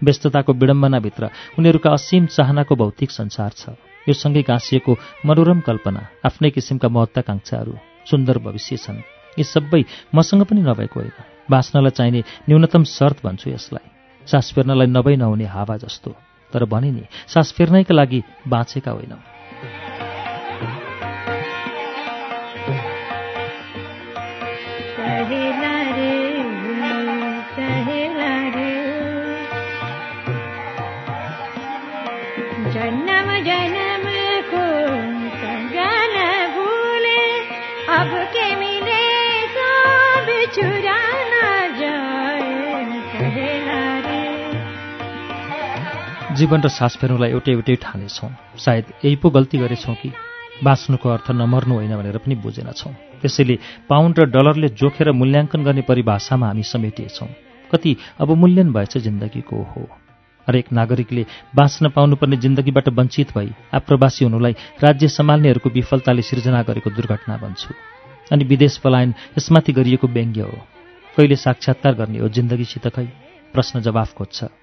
व्यस्तताको 0.03 0.53
विडम्बनाभित्र 0.53 1.31
उनीहरूका 1.59 1.91
असीम 1.91 2.27
चाहनाको 2.27 2.75
भौतिक 2.75 3.11
संसार 3.11 3.51
छ। 3.51 3.69
यो 4.09 4.15
सँगै 4.15 4.43
गाँसिएको 4.43 4.97
मनोरम 5.27 5.61
कल्पना 5.61 6.09
आफ्नै 6.27 6.51
किसिमका 6.51 6.89
महत्वाकांक्षाहरू 6.89 7.79
सुन्दर 8.11 8.39
भविष्य 8.39 8.77
छन्। 8.77 8.99
यी 9.39 9.45
सबै 9.45 9.85
मसँग 10.15 10.43
पनि 10.43 10.61
नभएको 10.61 11.01
होइन। 11.01 11.47
बाँच्नलाई 11.51 11.91
चाहिने 11.91 12.21
न्यूनतम 12.49 12.85
शर्त 12.85 13.23
भन्छु 13.25 13.51
यसलाई। 13.51 14.02
सास 14.27 14.53
फेर्नलाई 14.55 14.87
नभई 14.87 15.17
नहुने 15.17 15.45
हावा 15.45 15.77
जस्तो। 15.77 16.15
तर 16.53 16.65
भने 16.65 16.91
नि 16.91 17.05
सास 17.29 17.53
फेर्नैका 17.53 17.95
लागि 17.95 18.23
बाँचेका 18.49 18.91
होइनौँ। 18.91 19.21
जीवन 46.43 46.61
र 46.61 46.69
सास 46.69 46.99
फेर्नुलाई 46.99 47.31
एउटै 47.31 47.53
एउटै 47.55 47.75
ठानेछौँ। 47.79 48.31
सायद 48.59 48.85
यही 49.05 49.17
पो 49.17 49.31
गल्ती 49.31 49.59
गरेछौँ 49.59 49.95
कि 49.95 50.11
बाँच्नुको 50.67 51.09
अर्थ 51.09 51.31
नमर्नु 51.31 51.75
होइन 51.75 51.95
भनेर 51.97 52.19
पनि 52.19 52.35
बुझेनछौँ। 52.35 52.93
त्यसैले 53.23 53.57
पाउन्ड 53.89 54.19
र 54.19 54.25
डलरले 54.27 54.69
जोखेर 54.75 55.13
मूल्याङ्कन 55.13 55.63
गर्ने 55.63 55.83
परिभाषामा 55.83 56.47
हामी 56.47 56.63
समेटिएछौँ। 56.63 57.29
कति 57.71 57.97
अवमूल्यन 58.21 58.73
भएछ 58.73 58.99
जिन्दगीको 58.99 59.57
हो। 59.63 59.83
हरेक 60.49 60.73
नागरिकले 60.73 61.27
बाँच्न 61.55 61.89
पाउनुपर्ने 61.89 62.37
जिन्दगीबाट 62.37 62.89
वञ्चित 62.89 63.29
भई 63.39 63.49
आप्रवासी 63.75 64.25
हुनुलाई 64.25 64.55
राज्य 64.83 65.09
सम्हाल्नेहरूको 65.09 65.71
विफलताले 65.71 66.23
सिर्जना 66.23 66.63
गरेको 66.63 66.91
दुर्घटना 66.91 67.37
भन्छु। 67.37 67.71
अनि 68.33 68.45
विदेश 68.45 68.77
पलायन 68.77 69.15
यसमाथि 69.39 69.73
गरिएको 69.73 70.07
व्यङ्ग्य 70.09 70.43
हो। 70.43 70.59
कहिले 71.17 71.37
साक्षात्कार 71.37 71.95
गर्ने 71.95 72.19
हो 72.19 72.29
जिन्दगीसित 72.29 72.87
खै? 72.87 73.07
प्रश्न 73.55 73.81
जवाफ 73.81 74.15
खोज्छ। 74.15 74.62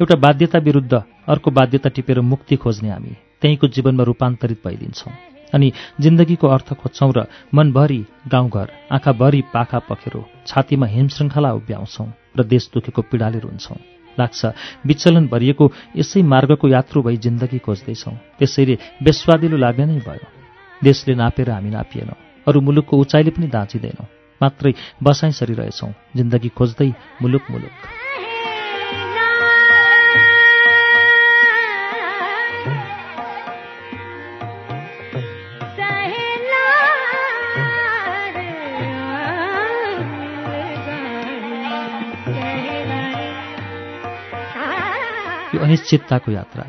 एउटा 0.00 0.16
बाध्यता 0.16 0.58
विरुद्ध 0.58 1.02
अर्को 1.28 1.50
बाध्यता 1.50 1.88
टिपेर 1.88 2.20
मुक्ति 2.22 2.56
खोज्ने 2.56 2.90
हामी 2.90 3.16
त्यहीँको 3.42 3.66
जीवनमा 3.68 4.04
रूपान्तरित 4.04 4.60
भइदिन्छौँ। 4.66 5.12
अनि 5.54 5.72
जिन्दगीको 6.00 6.46
अर्थ 6.48 6.72
खोज्छौँ 6.74 7.12
र 7.16 7.26
मनभरि 7.54 8.04
गाउँघर 8.28 8.70
आँखाभरि 8.92 9.42
पाखा 9.54 9.78
पखेरो 9.88 10.24
छातीमा 10.46 10.86
हिमशृङ्खला 10.86 11.52
उभ्याउँछौँ 11.52 12.08
र 12.38 12.44
देश 12.44 12.70
दुखेको 12.74 13.02
पीडाले 13.02 13.38
रुन्छौँ। 13.38 13.78
लाग्छ 14.18 14.46
विचलन 14.86 15.26
भरिएको 15.28 15.64
यसै 15.96 16.22
मार्गको 16.24 16.68
यात्रु 16.68 17.02
भई 17.02 17.16
जिन्दगी 17.16 17.58
खोज्दैछौँ। 17.58 18.14
त्यसैले 18.38 18.78
बेस्वादिलो 19.04 19.56
लाग्ने 19.56 19.86
नै 19.86 19.98
भयो। 20.00 20.26
देशले 20.82 21.14
नापेर 21.14 21.50
हामी 21.50 21.70
नापिएनौँ। 21.70 22.18
अरू 22.46 22.60
मुलुकको 22.60 22.96
उचाइले 22.96 23.30
पनि 23.30 23.46
दाँचिँदैनौँ। 23.46 24.08
मात्रै 24.40 24.72
बसाइ 25.02 25.32
सरिरहेछौँ 25.32 25.92
जिन्दगी 26.16 26.48
खोज्दै 26.48 26.90
मुलुक 27.22 27.44
मुलुक। 27.50 28.05
अनिश्चितताको 45.66 46.32
यात्रा 46.32 46.64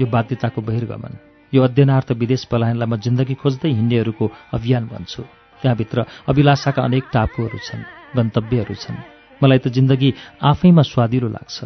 यो 0.00 0.06
बाध्यताको 0.06 0.60
बहिर्गमन 0.62 1.14
यो 1.52 1.62
अध्ययनार्थ 1.62 2.12
विदेश 2.12 2.44
पलायनलाई 2.44 2.88
म 2.88 2.96
जिन्दगी 2.96 3.34
खोज्दै 3.34 3.70
हिँड्नेहरूको 3.70 4.26
अभियान 4.52 4.84
भन्छु 4.86 5.22
त्यहाँभित्र 5.62 6.04
अभिलाषाका 6.28 6.82
अनेक 6.82 7.04
टापुहरू 7.12 7.58
छन् 7.58 7.82
गन्तव्यहरू 8.16 8.74
छन्। 8.74 8.96
मलाई 9.40 9.58
त 9.58 9.68
जिन्दगी 9.68 10.14
आफैमा 10.42 10.82
स्वादिलो 10.82 11.28
लाग्छ। 11.28 11.58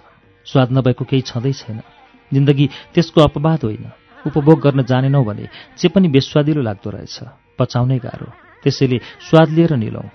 स्वाद 0.46 0.68
नभएको 0.72 1.04
केही 1.04 1.22
छँदै 1.22 1.52
छैन। 1.52 1.80
जिन्दगी 2.32 2.66
त्यसको 2.94 3.20
अपवाद 3.20 3.60
होइन। 3.64 3.84
उपभोग 4.26 4.60
गर्न 4.60 4.82
जानेनौ 4.82 5.22
भने 5.24 5.48
जे 5.78 5.88
पनि 5.88 6.08
बेस्वादिलो 6.08 6.62
लाग्दो 6.62 6.90
रहेछ। 6.90 7.16
पचाउनै 7.58 7.98
गाह्रो। 7.98 8.28
त्यसैले 8.62 8.98
स्वाद 9.28 9.48
लिएर 9.48 9.76
निलौँ। 9.76 10.08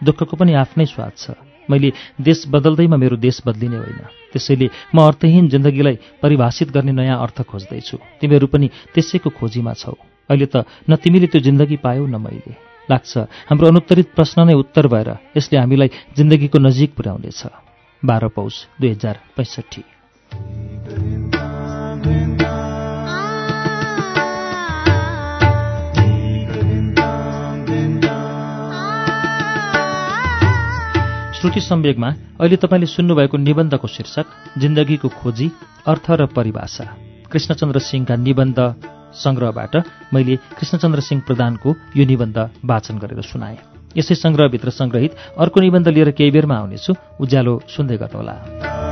दुःखको 0.00 0.36
पनि 0.36 0.52
आफ्नै 0.54 0.86
स्वाद 0.86 1.12
छ। 1.16 1.51
मैले 1.70 1.92
देश 2.20 2.46
बदल्दैमा 2.48 2.96
मेरो 2.96 3.16
देश 3.16 3.42
बदलिने 3.46 3.76
होइन। 3.76 4.00
त्यसैले 4.32 4.66
म 4.94 4.98
अर्थहीन 5.06 5.48
जिन्दगीलाई 5.48 5.96
परिभाषित 6.22 6.70
गर्ने 6.70 6.92
नयाँ 6.92 7.18
अर्थ 7.22 7.42
खोज्दैछु। 7.42 7.96
तिमीहरू 8.20 8.46
पनि 8.46 8.66
त्यसैको 8.94 9.30
खोजीमा 9.30 9.72
छौ। 9.72 9.94
अहिले 10.30 10.46
त 10.46 10.64
न 10.90 10.96
तिमीले 10.96 11.26
त्यो 11.26 11.40
जिन्दगी 11.40 11.76
पायौ 11.76 12.06
न 12.06 12.16
मैले। 12.16 12.54
लाग्छ 12.90 13.18
हाम्रो 13.48 13.66
अनुत्तरित 13.68 14.08
प्रश्न 14.16 14.46
नै 14.46 14.54
उत्तर 14.54 14.86
भएर 14.86 15.08
यसले 15.36 15.58
हामीलाई 15.58 15.90
जिन्दगीको 16.16 16.58
नजिक 16.58 16.90
पुर्याउनेछ। 16.94 17.42
बाह्र 18.02 18.28
पौष 18.28 18.54
दुई 18.80 18.90
हजार 18.90 19.16
पैँसठी। 19.36 19.91
श्रुति 31.42 31.60
सम्वेगमा 31.60 32.08
अहिले 32.40 32.56
तपाईँले 32.56 32.86
सुन्नुभएको 32.86 33.36
निबन्धको 33.36 33.88
शीर्षक 33.88 34.26
जिन्दगीको 34.62 35.08
खोजी 35.10 35.50
अर्थ 35.86 36.10
र 36.10 36.26
परिभाषा। 36.26 36.84
कृष्णचन्द्र 37.32 37.78
सिंहका 37.78 38.14
निबन्ध 38.16 38.58
संग्रहबाट 39.14 39.76
मैले 40.14 40.36
कृष्णचन्द्र 40.36 41.00
सिंह 41.00 41.22
प्रधानको 41.26 41.74
यो 41.96 42.06
निबन्ध 42.06 42.38
वाचन 42.64 42.98
गरेर 42.98 43.22
सुनाएँ। 43.26 43.58
यसै 43.96 44.14
संग्रहभित्र 44.14 44.70
संग्रहित 44.70 45.16
अर्को 45.38 45.60
निबन्ध 45.60 45.88
लिएर 45.88 46.10
केही 46.14 46.30
बेरमा 46.30 46.54
आउनेछु। 46.54 46.94
उज्यालो 47.20 47.60
सुन्दै 47.68 47.96
गर्नुहोला। 47.96 48.91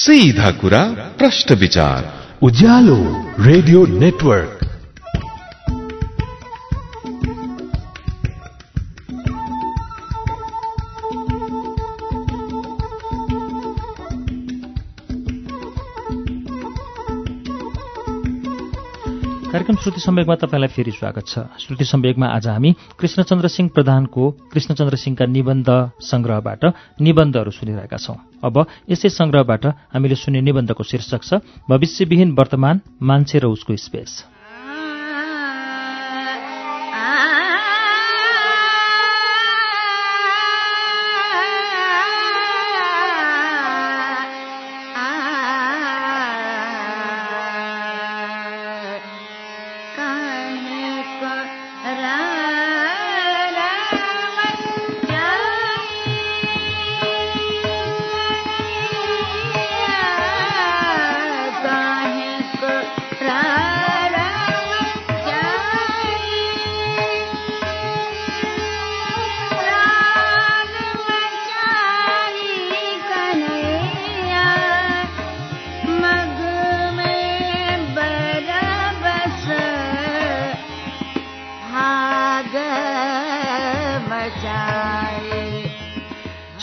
सीधा 0.00 0.50
कुरा 0.50 0.84
प्रश्न 1.18 1.54
विचार। 1.54 2.12
उजालो 2.42 2.98
रेडियो 3.40 3.86
नेटवर्क। 3.86 4.59
श्रुति 19.82 20.00
सम्वेकमा 20.00 20.34
तपाईँलाई 20.36 20.68
फेरि 20.68 20.92
स्वागत 20.92 21.24
छ। 21.26 21.38
श्रुति 21.58 21.84
सम्वेकमा 21.84 22.26
आज 22.26 22.46
हामी 22.48 22.72
कृष्णचन्द्र 22.98 23.48
सिंह 23.48 23.68
प्रधानको 23.74 24.30
कृष्णचन्द्र 24.52 24.96
सिंहका 24.96 25.26
निबन्ध 25.26 25.68
संग्रहबाट 26.04 26.64
निबन्धहरू 27.00 27.50
सुनिरहेका 27.50 27.96
छौं। 27.96 28.16
अब 28.44 28.66
यसै 28.90 29.08
संग्रहबाट 29.08 29.66
हामीले 29.66 30.14
सुन्ने 30.20 30.40
निबन्धको 30.40 30.84
शीर्षक 30.84 31.24
छ 31.24 31.40
भविष्यविहीन 31.70 32.36
वर्तमान 32.36 32.80
मान्छे 33.00 33.38
र 33.38 33.46
उसको 33.46 33.76
स्पेस। 33.76 34.39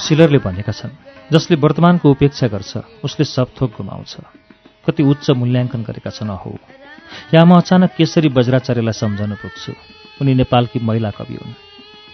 सिलरले 0.07 0.39
भनेका 0.39 0.71
छन् 0.71 0.95
जसले 1.33 1.55
वर्तमानको 1.59 2.07
उपेक्षा 2.07 2.47
गर्छ 2.47 3.03
उसले 3.03 3.25
सब 3.25 3.47
थोक 3.59 3.71
गुमाउँछ। 3.77 4.13
कति 4.87 5.03
उच्च 5.03 5.29
मूल्याङ्कन 5.35 5.83
गरेका 5.83 6.09
छन् 6.09 6.31
अहो। 6.31 6.55
यहाँ 7.33 7.45
म 7.45 7.59
अचानक 7.59 7.91
केसरी 7.97 8.29
बज्राचार्यलाई 8.31 8.95
सम्झन 8.95 9.35
पुग्छु। 9.35 9.71
उनी 10.21 10.33
नेपालकी 10.33 10.79
महिला 10.79 11.11
कवि 11.11 11.35
हुन्। 11.35 11.53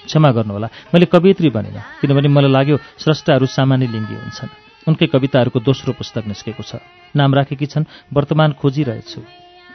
क्षमा 0.10 0.30
गर्नुहोला 0.32 0.68
मैले 0.94 1.06
कवियत्री 1.06 1.50
बनेन 1.50 1.78
किनभने 2.02 2.30
मलाई 2.34 2.52
लाग्यो 2.52 2.78
स्रष्टाहरू 2.98 3.46
सामान्य 3.46 3.88
लिङ्गी 3.88 4.16
हुन्छन्। 4.16 4.50
उनकै 4.90 5.08
कविताहरूको 5.14 5.60
दोस्रो 5.62 5.94
पुस्तक 5.94 6.24
निस्केको 6.28 6.64
छ। 6.66 6.82
नाम 7.16 7.30
राखेकी 7.36 7.66
छन् 7.70 7.86
वर्तमान 8.10 8.52
खोजिरहेछु। 8.58 9.22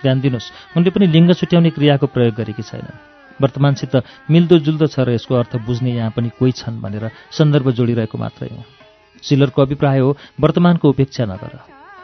ध्यान 0.03 0.21
दिनुहोस् 0.21 0.77
उनले 0.77 0.91
पनि 0.91 1.07
लिङ्ग 1.07 1.31
छुट्याउने 1.39 1.71
क्रियाको 1.71 2.07
प्रयोग 2.07 2.35
गरेकी 2.35 2.63
छैनन्। 2.63 3.18
वर्तमानसित 3.41 3.95
मिल्दोजुल्दो 4.31 4.87
छ 4.87 5.01
र 5.01 5.15
यसको 5.15 5.35
अर्थ 5.35 5.57
बुझ्ने 5.67 5.93
यहाँ 5.95 6.11
पनि 6.17 6.29
कोही 6.39 6.53
छन् 6.53 6.81
भनेर 6.81 7.11
सन्दर्भ 7.31 7.71
जोडिरहेको 7.71 8.19
मात्रै 8.19 8.49
हो। 8.53 8.63
सिलरको 9.23 9.63
अभिप्राय 9.63 9.99
हो 9.99 10.17
वर्तमानको 10.41 10.89
उपेक्षा 10.89 11.25
नगर। 11.25 11.55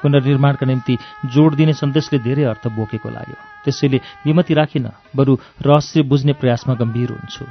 पुनर्निर्माणका 0.02 0.66
निम्ति 0.66 0.94
जोड 1.32 1.54
दिने 1.56 1.72
सन्देशले 1.72 2.18
धेरै 2.20 2.44
अर्थ 2.44 2.64
बोकेको 2.76 3.08
लाग्यो। 3.08 3.36
त्यसैले 3.64 3.98
विमति 4.26 4.54
राखिन 4.54 4.88
बरु 5.16 5.32
रहस्य 5.62 6.02
बुझ्ने 6.02 6.32
प्रयासमा 6.36 6.74
गम्भीर 6.74 7.10
हुन्छु। 7.10 7.44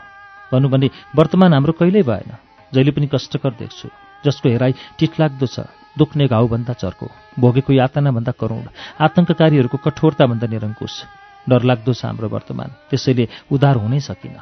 भनौँ 0.52 0.70
भने 0.70 0.88
वर्तमान 1.16 1.54
हाम्रो 1.54 1.74
कहिल्यै 1.74 2.04
भएन। 2.04 2.30
जहिले 2.74 2.92
पनि 2.92 3.08
कष्टकर 3.10 3.52
देख्छु। 3.58 3.88
जसको 4.26 4.50
हेराइ 4.50 4.74
टिठलाग्दो 5.00 5.48
छ 5.48 5.66
दुख्ने 5.98 6.26
घाउभन्दा 6.28 6.74
चर्को। 6.74 7.08
भोगेको 7.40 7.74
यातनाभन्दा 7.74 8.32
करोड 8.38 8.66
आतंककारीहरूको 9.02 9.78
कठोरताभन्दा 9.78 10.48
निरङ्कुश। 10.48 10.94
डरलाग्दो 11.50 11.94
छ 11.94 12.06
हाम्रो 12.06 12.28
वर्तमान। 12.30 12.70
त्यसैले 12.90 13.28
उधार 13.52 13.76
हुनै 13.76 14.00
सकिन। 14.00 14.36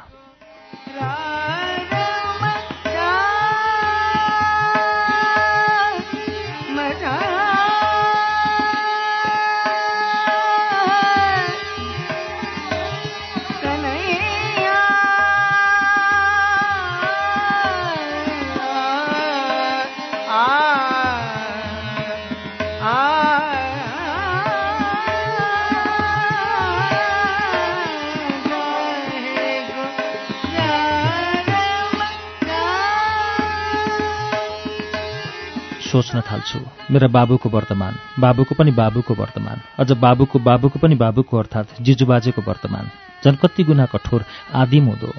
सोच्न 36.02 36.20
थाल्छु। 36.26 36.58
मेरा 36.90 37.08
बाबुको 37.08 37.48
वर्तमान 37.48 37.94
बाबुको 38.18 38.54
पनि 38.58 38.70
बाबुको 38.74 39.14
वर्तमान 39.14 39.58
अझ 39.78 39.90
बाबुको 39.94 40.38
बाबुको 40.38 40.78
पनि 40.82 40.94
बाबुको 40.98 41.38
अर्थात् 41.38 41.78
जिजुबाजेको 41.78 42.42
वर्तमान। 42.42 42.90
झन् 43.22 43.38
कति 43.38 43.62
गुणा 43.62 43.86
कठोर 43.86 44.24
आदिम 44.50 44.84
हुँदो। 44.86 45.10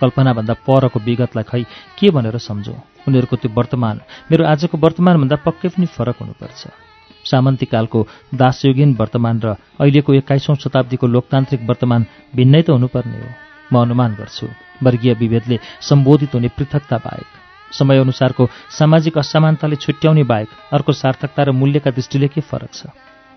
कल्पनाभन्दा 0.00 0.54
परको 0.68 0.98
विगतलाई 1.00 1.44
खै 1.48 1.62
के 1.96 2.10
भनेर 2.12 2.36
सम्झौँ? 2.38 2.76
उनीहरूको 3.08 3.36
त्यो 3.40 3.50
वर्तमान 3.56 3.96
मेरो 4.30 4.44
आजको 4.44 4.76
वर्तमानभन्दा 4.78 5.36
पक्कै 5.48 5.68
पनि 5.72 5.86
फरक 5.96 6.16
हुनुपर्छ। 6.20 6.60
सामन्तीकालको 7.24 8.06
दासयुगीन 8.34 8.90
वर्तमान 9.00 9.36
र 9.40 9.56
अहिलेको 9.80 10.14
एक्काइसौँ 10.20 10.56
शताब्दीको 10.60 11.06
लोकतान्त्रिक 11.08 11.62
वर्तमान 11.64 12.06
भिन्नै 12.36 12.62
त 12.62 12.76
हुनुपर्ने 12.76 13.16
हो। 13.16 13.30
म 13.72 13.74
अनुमान 13.80 14.14
गर्छु 14.20 14.46
वर्गीय 14.84 15.12
विभेदले 15.14 15.56
सम्बोधित 15.80 16.34
हुने 16.34 16.48
पृथकता 16.52 16.96
बाहेक। 17.00 17.47
समयअनुसारको 17.72 18.48
सामाजिक 18.78 19.18
असमानताले 19.18 19.76
छुट्याउने 19.76 20.22
बाहेक 20.22 20.48
अर्को 20.72 20.92
सार्थकता 20.92 21.42
र 21.42 21.50
मूल्यका 21.52 21.90
दृष्टिले 21.90 22.28
के 22.28 22.40
फरक 22.40 22.72
छ? 22.72 22.86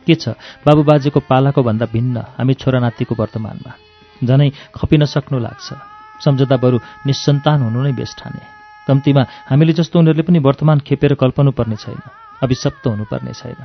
के 0.08 0.16
छ? 0.16 0.30
बाबुबाजेको 0.66 1.20
पालाको 1.20 1.64
भन्दा 1.64 1.86
भिन्न 1.86 2.18
हामी 2.38 2.54
छोरा 2.54 2.80
नातिको 2.80 3.16
वर्तमानमा। 3.16 3.72
झनै 4.26 4.50
खपिन 4.76 5.06
सक्नु 5.06 5.40
लाग्छ। 5.40 5.68
सम्झदा 6.24 6.58
बरु 6.58 6.78
निसन्तान 7.06 7.62
हुनु 7.62 7.82
नै 7.84 7.92
बेस 7.92 8.16
ठाने। 8.20 8.42
कम्तीमा 8.88 9.22
हामीले 9.50 9.74
जस्तो 9.74 10.00
उनीहरूले 10.00 10.24
पनि 10.24 10.40
वर्तमान 10.40 10.80
खेपेर 10.80 11.14
कल्पनु 11.14 11.52
पर्ने 11.52 11.76
छैन 11.76 12.02
अभिशप्त 12.42 12.88
हुनुपर्ने 12.88 13.34
छैन। 13.34 13.60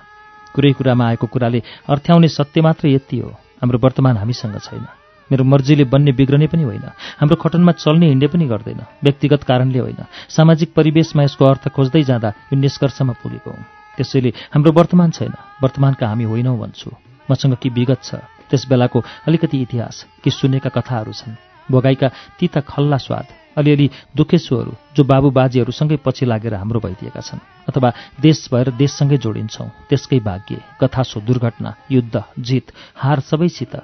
कुरै 0.54 0.72
कुरामा 0.72 1.04
आएको 1.08 1.26
कुराले 1.26 1.62
अर्थ्याउने 1.88 2.28
सत्य 2.28 2.60
मात्र 2.60 2.88
यति 2.88 3.18
हो 3.18 3.30
हाम्रो 3.60 3.78
वर्तमान 3.78 4.16
हामीसँग 4.16 4.58
छैन। 4.60 4.86
मेरो 5.32 5.44
मर्जीले 5.44 5.84
बन्ने 5.84 6.12
बिग्रने 6.12 6.46
पनि 6.46 6.62
होइन। 6.62 6.86
हाम्रो 7.18 7.36
खटनमा 7.36 7.72
चल्ने 7.72 8.06
हिँड्ने 8.06 8.26
पनि 8.26 8.46
गर्दैन। 8.46 8.80
व्यक्तिगत 9.02 9.42
कारणले 9.42 9.78
होइन। 9.78 10.04
सामाजिक 10.28 10.72
परिवेशमा 10.74 11.22
यसको 11.22 11.44
अर्थ 11.44 11.68
खोज्दै 11.68 12.02
जाँदा 12.02 12.28
यो 12.28 12.56
निष्कर्षमा 12.56 13.12
पुगेको 13.22 13.50
हुँ। 13.50 13.64
त्यसैले 13.96 14.32
हाम्रो 14.54 14.72
वर्तमान 14.72 15.10
छैन। 15.10 15.34
वर्तमानका 15.62 16.08
हामी 16.08 16.24
होइनौँ 16.24 16.58
भन्छु। 16.58 16.90
मसँग 17.30 17.56
कि 17.56 17.68
विगत 17.68 18.02
छ? 18.02 18.14
त्यस 18.50 18.66
बेलाको 18.68 19.02
अलिकति 19.26 19.58
इतिहास 19.62 20.06
कि 20.22 20.30
सुनेका 20.30 20.70
कथाहरू 20.70 21.12
छन्। 21.12 21.34
भोगाईका 21.70 22.08
तिता 22.38 22.60
खल्ला 22.60 22.96
स्वाद 22.96 23.26
अलिअलि 23.56 23.90
दुखेसुहरू 24.16 24.72
जो 24.96 25.04
बाबुबाजेहरूसँगै 25.04 25.96
पछि 25.96 26.26
लागेर 26.26 26.54
हाम्रो 26.54 26.80
भइदिएका 26.80 27.20
छन्। 27.20 27.40
अथवा 27.68 27.92
देश 28.20 28.48
भएर 28.52 28.70
देशसँगै 28.70 29.16
जोडिन्छौँ। 29.16 29.68
त्यसकै 29.88 30.20
भाग्य 30.20 30.62
कथासो 30.80 31.20
दुर्घटना 31.20 31.74
युद्ध 31.90 32.22
जित 32.38 32.66
हार 32.94 33.20
सबैसित 33.20 33.76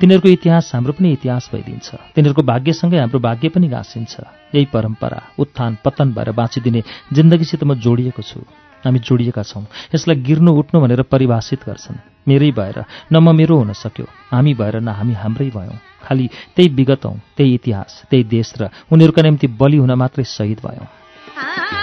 तिनीहरूको 0.00 0.28
इतिहास 0.28 0.70
हाम्रो 0.74 0.92
पनि 0.92 1.12
इतिहास 1.12 1.50
भइदिन्छ। 1.52 1.88
तिनीहरूको 2.14 2.42
भाग्यसँगै 2.42 2.98
हाम्रो 2.98 3.18
भाग्य 3.18 3.48
पनि 3.48 3.68
घाँसिन्छ। 3.68 4.14
यही 4.54 4.64
परम्परा 4.64 5.20
उत्थान 5.38 5.78
पतन 5.84 6.12
भएर 6.12 6.30
बाँचिदिने 6.32 6.82
जिन्दगीसित 7.12 7.64
म 7.64 7.74
जोडिएको 7.74 8.22
छु। 8.22 8.40
हामी 8.84 8.98
जोडिएका 8.98 9.42
छौँ। 9.42 9.66
यसलाई 9.94 10.16
गिर्नु 10.16 10.50
उठ्नु 10.52 10.80
भनेर 10.80 11.02
परिभाषित 11.02 11.60
गर्छन्। 11.66 11.96
मेरै 12.28 12.50
भएर 12.50 12.84
न 13.12 13.16
म 13.16 13.36
मेरो 13.36 13.56
हुन 13.56 13.72
सक्यो। 13.72 14.06
हामी 14.32 14.54
भएर 14.54 14.80
न 14.80 14.88
हामी 14.88 15.12
हाम्रै 15.12 15.50
भयौँ। 15.50 15.78
खालि 16.04 16.28
त्यही 16.56 16.68
विगत 16.68 17.04
हौँ 17.04 17.20
त्यही 17.36 17.54
इतिहास 17.54 18.02
त्यही 18.10 18.24
देश 18.24 18.54
र 18.60 18.70
उनीहरूका 18.92 19.22
निम्ति 19.22 19.46
बलि 19.60 19.76
हुन 19.76 19.92
मात्रै 19.92 20.24
शहीद 20.24 20.60
भयौँ। 20.64 21.79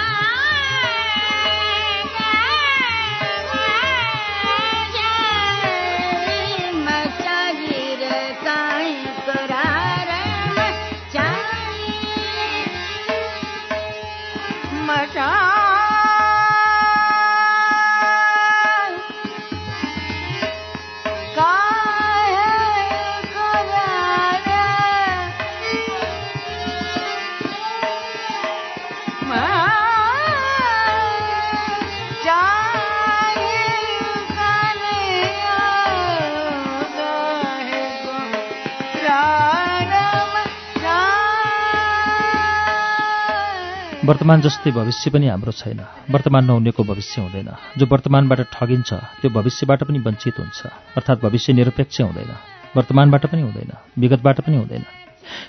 वर्तमान 44.04 44.40
जस्तै 44.40 44.70
भविष्य 44.70 45.10
पनि 45.10 45.26
हाम्रो 45.26 45.52
छैन। 45.52 45.80
वर्तमान 46.10 46.44
नहुनेको 46.44 46.84
भविष्य 46.84 47.22
हुँदैन। 47.22 47.50
जो 47.78 47.86
वर्तमानबाट 47.86 48.40
ठगिन्छ 48.40 48.92
त्यो 48.94 49.30
भविष्यबाट 49.30 49.84
पनि 49.84 49.98
वञ्चित 49.98 50.38
हुन्छ। 50.38 50.66
अर्थात् 50.96 51.22
भविष्य 51.22 51.52
निरपेक्ष 51.52 52.00
हुँदैन। 52.00 52.30
वर्तमानबाट 52.76 53.26
पनि 53.26 53.42
हुँदैन। 53.42 53.72
विगतबाट 53.98 54.40
पनि 54.40 54.56
हुँदैन। 54.56 54.84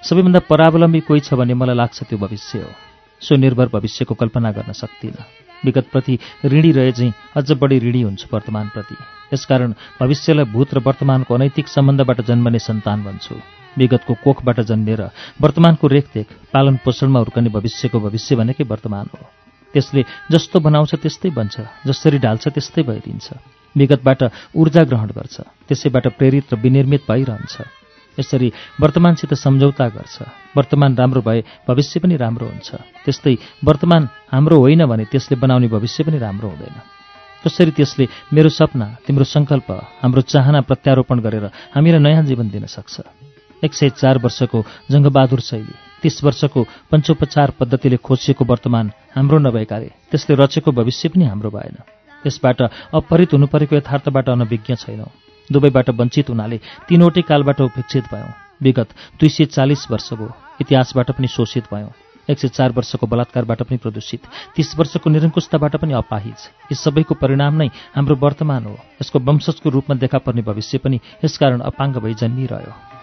सबैभन्दा 0.04 0.40
परावलम्बी 0.40 1.00
कोही 1.00 1.20
छ 1.20 1.34
भने 1.34 1.54
मलाई 1.54 1.76
लाग्छ 1.76 2.04
त्यो 2.04 2.18
भविष्य 2.18 2.60
हो। 2.60 2.70
स्वनिर्भर 3.22 3.70
भविष्यको 3.74 4.16
कल्पना 4.16 4.52
गर्न 4.52 4.72
सक्दिनँ। 4.74 5.26
विगतप्रति 5.66 6.20
ऋणी 6.46 6.72
रहे 6.72 6.92
चाहिँ 6.92 7.14
अझ 7.36 7.52
बढी 7.52 7.80
ऋणी 7.80 8.02
हुन्छु 8.02 8.28
वर्तमानप्रति। 8.34 8.96
यसकारण 9.34 9.74
भविष्यलाई 10.02 10.46
भूत 10.46 10.74
र 10.74 10.80
वर्तमानको 10.80 11.34
अनैतिक 11.36 11.68
सम्बन्धबाट 11.68 12.22
जन्मने 12.22 12.60
सन्तान 12.60 13.04
भन्छु 13.04 13.36
विगतको 13.80 14.14
कोखबाट 14.24 14.60
जन्मेर 14.70 15.02
वर्तमानको 15.42 15.86
रेखदेख 15.88 16.28
पालन 16.54 16.76
पोषणमा 16.86 17.20
हुर्कने 17.20 17.50
भविष्यको 17.50 17.98
भविष्य 18.00 18.36
भनेकै 18.36 18.64
वर्तमान 18.72 19.08
हो। 19.14 19.24
त्यसले 19.74 20.02
जस्तो 20.32 20.60
बनाउँछ 20.60 20.92
त्यस्तै 21.04 21.30
बन्छ 21.30 21.56
जसरी 21.88 22.18
ढाल्छ 22.20 22.46
त्यस्तै 22.56 22.84
भइदिन्छ। 22.90 23.28
विगतबाट 23.76 24.22
ऊर्जा 24.56 24.84
ग्रहण 24.90 25.10
गर्छ 25.14 25.36
त्यसैबाट 25.68 26.06
प्रेरित 26.18 26.54
र 26.54 26.56
विनिर्मित 26.58 27.02
भइरहन्छ। 27.10 27.56
यसरी 28.18 28.50
वर्तमानसित 28.82 29.34
सम्झौता 29.34 29.88
गर्छ। 29.96 30.16
वर्तमान 30.58 30.92
राम्रो 31.00 31.22
भए 31.22 31.40
भविष्य 31.68 32.00
पनि 32.02 32.16
राम्रो 32.18 32.46
हुन्छ। 32.50 32.70
त्यस्तै 33.06 33.36
वर्तमान 33.64 34.04
हाम्रो 34.34 34.58
होइन 34.60 34.86
भने 34.86 35.06
त्यसले 35.06 35.36
बनाउने 35.40 35.68
भविष्य 35.70 36.04
पनि 36.04 36.18
राम्रो 36.18 36.50
हुँदैन। 36.50 36.78
कसरी 37.46 37.72
त्यसले 37.72 38.06
मेरो 38.34 38.50
सपना 38.50 38.88
तिम्रो 39.08 39.24
सङ्कल्प 39.24 39.70
हाम्रो 40.02 40.22
चाहना 40.28 40.60
प्रत्यारोपण 40.68 41.18
गरेर 41.24 41.46
हामीलाई 41.76 42.02
नयाँ 42.04 42.24
जीवन 42.26 42.50
दिन 42.50 42.66
सक्छ। 42.66 43.29
एक 43.64 43.74
सय 43.74 43.90
चार 43.92 44.18
वर्षको 44.24 44.64
जङ्गबहादुर 44.92 45.40
शैली 45.42 45.76
तीस 46.02 46.24
वर्षको 46.24 46.64
पञ्चोपचार 46.92 47.52
पद्धतिले 47.60 47.98
खोजिएको 47.98 48.46
वर्तमान 48.46 48.92
हाम्रो 49.16 49.38
नभएकाले 49.38 49.90
त्यसले 50.12 50.36
रचेको 50.36 50.72
भविष्य 50.72 51.10
पनि 51.10 51.26
हाम्रो 51.26 51.50
भएन। 51.52 51.76
त्यसबाट 52.24 52.62
अपहरित 52.94 53.34
हुनु 53.34 53.48
परेको 53.48 53.76
यथार्थबाट 53.76 54.30
अनभिज्ञ 54.30 54.76
छैनौँ। 54.76 55.12
दुवैबाट 55.50 55.90
वञ्चित 55.90 56.30
हुनाले 56.30 56.58
तीनवटै 56.88 57.22
कालबाट 57.22 57.62
उपेक्षित 57.62 58.06
भयौँ। 58.12 58.32
विगत 58.64 58.90
दुई 59.20 59.30
सय 59.30 59.46
चालिस 59.46 59.92
वर्ष 59.92 60.14
भयो 60.14 60.32
इतिहासबाट 60.62 61.12
पनि 61.12 61.28
शोषित 61.28 61.68
भयौँ। 61.74 61.92
एक 62.30 62.40
सय 62.40 62.48
चार 62.48 62.72
वर्षको 62.72 63.08
बलात्कारबाट 63.08 63.62
पनि 63.64 63.78
प्रदूषित 63.78 64.28
तीस 64.56 64.76
वर्षको 64.80 65.10
निरङ्कुशताबाट 65.10 65.76
पनि 65.76 65.94
अपाहिज। 65.94 66.40
यी 66.72 66.76
सबैको 66.76 67.16
परिणाम 67.16 67.54
नै 67.56 67.68
हाम्रो 67.96 68.16
वर्तमान 68.16 68.66
हो। 68.66 68.76
यसको 69.02 69.20
वंशजको 69.20 69.70
रूपमा 69.70 69.96
देखा 69.98 70.18
पर्ने 70.24 70.42
भविष्य 70.48 70.78
पनि 70.78 71.00
यसकारण 71.26 71.60
अपाङ्ग 71.60 71.98
भई 71.98 72.14
जन्मिरह्यो 72.14 72.99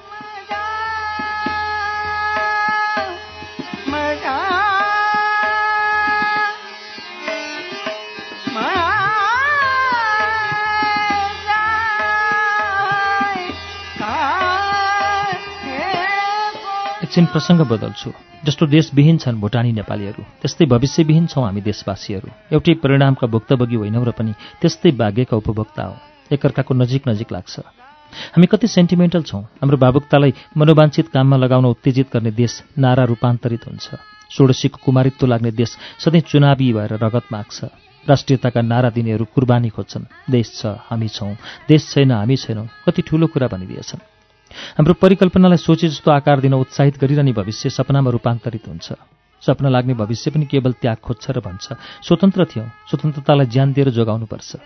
एकछिन 17.16 17.32
प्रसङ्ग 17.32 17.60
बदल्छु। 17.64 18.12
जस्तो 18.44 18.66
देशविहीन 18.68 19.16
छन् 19.16 19.40
भुटानी 19.40 19.72
नेपालीहरू 19.72 20.22
त्यस्तै 20.44 20.68
भविष्यविहीन 20.68 21.26
छौँ 21.32 21.44
हामी 21.48 21.60
देशवासीहरू। 21.64 22.28
एउटै 22.52 22.74
परिणामका 22.76 23.24
भुक्तभोगी 23.24 23.76
होइनौँ 23.80 24.04
र 24.04 24.12
पनि 24.12 24.32
त्यस्तै 24.60 24.92
भाग्यका 24.92 25.32
उपभोक्ता 25.32 25.82
हो। 25.88 25.96
एकअर्काको 26.28 26.72
नजिक 26.76 27.08
नजिक 27.08 27.32
लाग्छ। 27.32 27.54
हामी 28.36 28.46
कति 28.52 28.68
सेन्टिमेन्टल 28.68 29.22
छौँ। 29.24 29.42
हाम्रो 29.64 29.76
भावुकतालाई 29.80 30.32
मनोवाञ्छित 30.60 31.08
काममा 31.08 31.36
लगाउन 31.40 31.64
उत्तेजित 31.72 32.12
गर्ने 32.12 32.30
देश 32.36 32.52
नारा 32.76 33.04
रूपान्तरित 33.08 33.64
हुन्छ। 33.64 33.86
षोडशीको 34.36 34.78
कुमारित्व 34.84 35.26
लाग्ने 35.26 35.50
देश 35.56 35.70
सधैँ 35.96 36.20
चुनावी 36.20 36.68
भएर 36.76 36.92
रगत 37.00 37.32
माग्छ। 37.32 37.58
राष्ट्रियताका 38.04 38.60
नारा 38.60 38.90
दिनेहरू 38.92 39.24
कुर्बानी 39.32 39.72
खोज्छन्। 39.72 40.04
देश 40.28 40.52
छ 40.60 40.76
हामी 40.92 41.08
छौँ। 41.08 41.32
देश 41.64 41.80
छैन 41.96 42.12
हामी 42.12 42.36
छैनौँ। 42.36 42.68
कति 42.84 43.02
ठूलो 43.08 43.26
कुरा 43.32 43.48
भनिदिएछन्। 43.48 44.15
हाम्रो 44.76 44.94
परिकल्पनालाई 44.94 45.56
सोचे 45.56 45.88
जस्तो 45.88 46.10
आकार 46.10 46.40
दिन 46.40 46.54
उत्साहित 46.54 46.98
गरिरहने 46.98 47.32
भविष्य 47.32 47.70
सपनामा 47.70 48.10
रूपान्तरित 48.10 48.68
हुन्छ। 48.68 48.92
सपना 49.42 49.68
लाग्ने 49.68 49.94
भविष्य 49.94 50.30
पनि 50.30 50.46
केवल 50.46 50.72
त्याग 50.72 50.96
खोज्छ 50.96 51.30
र 51.30 51.40
भन्छ। 51.40 51.72
स्वतन्त्र 52.02 52.44
थियौँ। 52.44 52.66
स्वतन्त्रतालाई 52.90 53.46
ज्यान 53.46 53.72
दिएर 53.72 53.90
जोगाउनुपर्छ। 53.90 54.56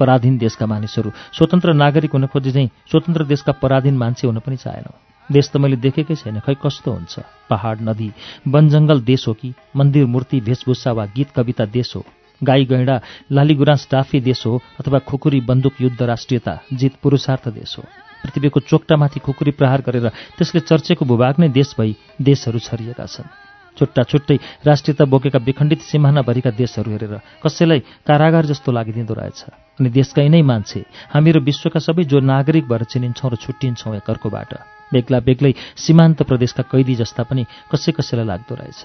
पराधीन 0.00 0.38
देशका 0.38 0.66
मानिसहरू 0.66 1.10
स्वतन्त्र 1.32 1.72
नागरिक 1.72 2.12
हुन 2.12 2.26
खोजे 2.26 2.52
चाहिँ 2.52 2.70
स्वतन्त्र 2.90 3.24
देशका 3.24 3.52
पराधीन 3.52 3.96
मान्छे 3.96 4.26
हुन 4.26 4.38
पनि 4.38 4.56
चाहेनौँ। 4.56 4.96
देश 5.32 5.50
त 5.50 5.56
मैले 5.56 5.76
देखेकै 5.76 6.14
छैन 6.14 6.40
खै 6.40 6.54
कस्तो 6.54 6.92
हुन्छ? 6.92 7.20
पहाड 7.50 7.78
नदी 7.80 8.10
वन 8.48 8.68
जङ्गल 8.68 9.00
देश 9.00 9.28
हो 9.28 9.34
कि? 9.34 9.54
मन्दिर 9.76 10.06
मूर्ति 10.06 10.40
वेशभूषा 10.40 10.92
वा 10.92 11.06
गीत 11.06 11.30
कविता 11.30 11.64
देश 11.64 11.96
हो। 11.96 12.04
गाई 12.42 12.64
गैँडा 12.64 13.00
लालीगुराँस 13.32 13.88
डाफी 13.92 14.20
देश 14.20 14.46
हो 14.46 14.60
अथवा 14.80 14.98
खुकुरी 14.98 15.40
बन्दुक 15.40 15.72
युद्ध 15.80 16.02
राष्ट्रियता 16.02 16.58
जित 16.72 16.96
पुरुषार्थ 17.02 17.48
देश 17.48 17.78
हो। 17.78 17.84
पृथ्वीको 18.22 18.60
चोक्टामाथि 18.60 19.20
खुकुरी 19.20 19.52
प्रहार 19.58 19.80
गरेर 19.86 20.08
त्यसले 20.38 20.60
चर्चेको 20.62 21.04
भूभाग 21.04 21.34
नै 21.38 21.48
देश 21.48 21.74
भई 21.78 21.96
देशहरू 22.20 22.58
छरिएका 22.58 23.06
छन्। 23.06 23.28
छुट्टा 23.76 24.02
छुट्टै 24.02 24.36
राष्ट्रियता 24.66 25.04
बोकेका 25.04 25.38
विखण्डित 25.38 25.80
सिमानाभरिका 25.80 26.50
देशहरू 26.52 26.90
हेरेर 26.92 27.14
कसैलाई 27.40 27.80
कारागार 28.04 28.44
जस्तो 28.46 28.68
लागिदिँदो 28.68 29.14
रहेछ। 29.14 29.40
अनि 29.80 29.88
देशका 29.88 30.22
यिनै 30.22 30.42
मान्छे 30.44 30.84
हामी 31.08 31.30
र 31.32 31.38
विश्वका 31.40 31.80
सबै 31.80 32.04
जो 32.04 32.20
नागरिक 32.20 32.68
भएर 32.68 32.84
चिनिन्छौँ 32.84 33.30
र 33.32 33.36
छुट्टिन्छौँ 33.40 33.96
एकअर्कोबाट 33.96 34.52
बेग्ला 34.92 35.18
बेग्लै 35.24 35.52
सीमान्त 35.74 36.22
प्रदेशका 36.28 36.62
कैदी 36.68 36.94
जस्ता 37.00 37.22
पनि 37.24 37.48
कसै 37.72 37.96
कसैलाई 37.96 38.26
लाग्दो 38.28 38.54
रहेछ। 38.54 38.80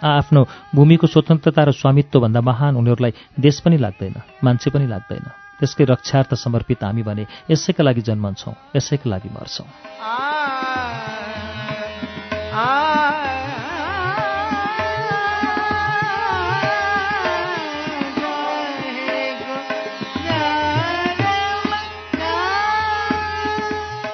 आफ्नो 0.00 0.40
भूमिको 0.74 1.06
स्वतन्त्रता 1.06 1.62
र 1.62 1.70
स्वामित्वभन्दा 1.76 2.40
महान 2.40 2.72
उनीहरूलाई 2.80 3.12
देश 3.36 3.60
पनि 3.60 3.76
लाग्दैन 3.76 4.16
मान्छे 4.40 4.70
पनि 4.72 4.86
लाग्दैन। 4.88 5.41
त्यसकै 5.62 5.84
रक्षार्थ 5.84 6.34
समर्पित 6.34 6.84
हामी 6.84 7.02
भने 7.02 7.26
यसैका 7.50 7.84
लागि 7.84 8.02
जन्मन्छौँ 8.02 8.54
यसैका 8.76 9.10
लागि 9.10 9.30
मर्छौँ। 9.30 9.66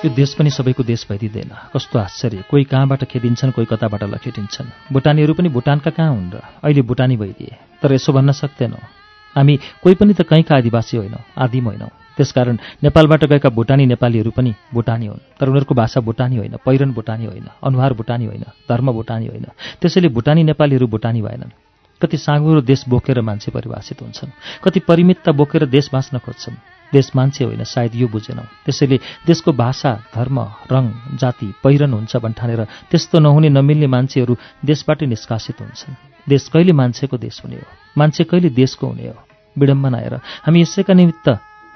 यो 0.04 0.14
देश 0.14 0.34
पनि 0.34 0.50
सबैको 0.50 0.82
देश 0.82 1.06
भइदिँदैन। 1.10 1.50
कस्तो 1.74 1.98
आश्चर्य। 1.98 2.44
कोही 2.50 2.64
कहाँबाट 2.64 3.04
खेदिन्छन् 3.04 3.52
कोही 3.52 3.66
कताबाट 3.66 4.04
लखेटिन्छन्। 4.04 4.92
भुटानीहरू 4.92 5.34
पनि 5.34 5.48
भुटानका 5.48 5.90
कहाँ 5.90 6.10
हुन् 6.10 6.32
र? 6.32 6.40
अहिले 6.64 6.82
भुटानी 6.82 7.16
भइदिए। 7.16 7.56
तर 7.82 7.92
यसो 7.92 8.12
भन्न 8.12 8.32
सक्दैनौँ। 8.32 8.97
हामी 9.36 9.56
कोही 9.82 9.94
पनि 9.94 10.14
त 10.14 10.22
कहीँका 10.22 10.56
आदिवासी 10.56 10.96
होइनौँ 10.96 11.22
आदिम 11.38 11.64
होइनौँ। 11.64 11.90
त्यसकारण 12.16 12.56
नेपालबाट 12.82 13.24
गएका 13.24 13.48
भुटानी 13.48 13.86
नेपालीहरू 13.86 14.30
पनि 14.30 14.54
भुटानी 14.74 15.06
हुन्। 15.06 15.18
तर 15.38 15.48
उनीहरूको 15.48 15.74
भाषा 15.74 16.00
भुटानी 16.00 16.36
होइन 16.36 16.56
पहिरन 16.66 16.90
भुटानी 16.92 17.26
होइन 17.26 17.46
अनुहार 17.62 17.92
भुटानी 17.94 18.26
होइन 18.26 18.44
धर्म 18.68 18.92
भुटानी 18.92 19.26
होइन। 19.26 19.46
त्यसैले 19.80 20.08
भुटानी 20.08 20.42
नेपालीहरू 20.42 20.86
भुटानी 20.86 21.22
भएनन्। 21.22 21.54
कति 22.02 22.16
साँगुरो 22.16 22.60
देश 22.60 22.84
बोकेर 22.88 23.20
मान्छे 23.20 23.50
परिभाषित 23.50 24.02
हुन्छन्। 24.02 24.30
कति 24.64 24.80
परिमितता 24.80 25.32
बोकेर 25.32 25.66
देश 25.66 25.90
बाँच्न 25.92 26.18
खोज्छन्। 26.18 26.54
देश 26.92 27.10
मान्छे 27.16 27.44
होइन 27.44 27.64
सायद 27.64 27.94
यो 27.94 28.08
बुझेनौँ। 28.08 28.46
त्यसैले 28.64 28.98
देशको 29.26 29.52
भाषा 29.52 29.92
धर्म 30.14 30.38
रङ 30.72 30.84
जाति 31.18 31.54
पहिरन 31.64 31.92
हुन्छ 31.92 32.16
भन्ठानेर 32.16 32.64
त्यस्तो 32.90 33.18
नहुने 33.18 33.48
नमिल्ने 33.48 33.86
मान्छेहरू 33.86 34.36
देशबाटै 34.64 35.06
निष्कासित 35.06 35.60
हुन्छन्। 35.60 36.07
देश 36.28 36.48
कहिले 36.48 36.72
मान्छेको 36.72 37.16
देश 37.18 37.40
हुने 37.44 37.56
हो? 37.56 37.66
मान्छे 37.98 38.24
कहिले 38.24 38.50
देशको 38.50 38.86
हुने 38.86 39.08
हो? 39.08 39.14
विडम्बना 39.56 39.98
आएर 39.98 40.14
हामी 40.46 40.60
यसैका 40.60 40.94
निमित्त 40.94 41.28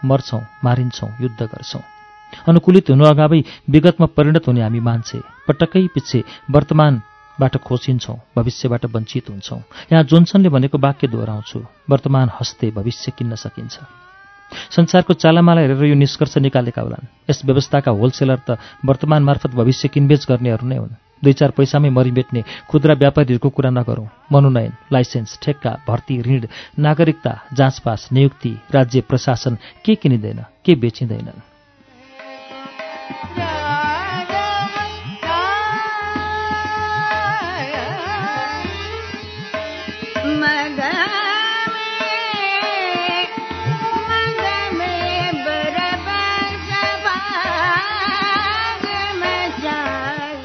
मर्छौँ 0.05 0.41
मारिन्छौँ 0.65 1.11
युद्ध 1.21 1.41
गर्छौँ। 1.43 1.83
अनुकूलित 2.49 2.91
हुनु 2.91 3.05
अगावै 3.05 3.43
विगतमा 3.71 4.07
परिणत 4.17 4.47
हुने 4.49 4.63
हामी 4.63 4.81
मान्छे 4.81 5.19
पटक्कै 5.49 5.87
पछि 5.95 6.23
वर्तमानबाट 6.51 7.57
खोसिन्छौँ 7.57 8.17
भविष्यबाट 8.37 8.85
वञ्चित 8.87 9.31
हुन्छौँ। 9.31 9.61
यहाँ 9.93 10.05
जोन्सनले 10.05 10.49
भनेको 10.49 10.79
वाक्य 10.79 11.07
दोहोऱ्याउँछु 11.09 11.59
वर्तमान 11.91 12.31
हस्ते 12.41 12.71
भविष्य 12.71 13.13
किन्न 13.19 13.35
सकिन्छ। 13.35 13.79
संसारको 14.77 15.13
चालामाला 15.13 15.61
हेरेर 15.61 15.85
यो 15.85 15.95
निष्कर्ष 15.95 16.37
निकालेका 16.39 16.83
होलान्। 16.83 17.09
यस 17.31 17.41
व्यवस्थाका 17.45 17.91
होलसेलर 17.91 18.41
त 18.49 18.59
वर्तमान 18.85 19.23
मार्फत 19.23 19.51
भविष्य 19.57 19.89
किनबेच 19.89 20.27
गर्नेहरू 20.29 20.67
नै 20.67 20.77
हुन्। 20.77 20.97
दुई 21.25 21.33
चार 21.33 21.51
पैसामै 21.51 21.91
मरिमेट्ने 21.91 22.43
खुद्रा 22.71 22.95
व्यापारीहरूको 22.95 23.49
कुरा 23.49 23.71
नगरौँ। 23.71 24.07
मनोनयन 24.33 24.73
लाइसेन्स 24.93 25.39
ठेक्का 25.43 25.73
भर्ती 25.89 26.21
ऋण 26.23 26.47
नागरिकता 26.79 27.33
जाँचपास 27.53 28.09
नियुक्ति 28.13 28.53
राज्य 28.75 29.01
प्रशासन 29.01 29.59
के 29.85 29.95
किनिँदैन 29.95 30.45
के 30.65 30.75
बेचिँदैनन्? 30.75 31.52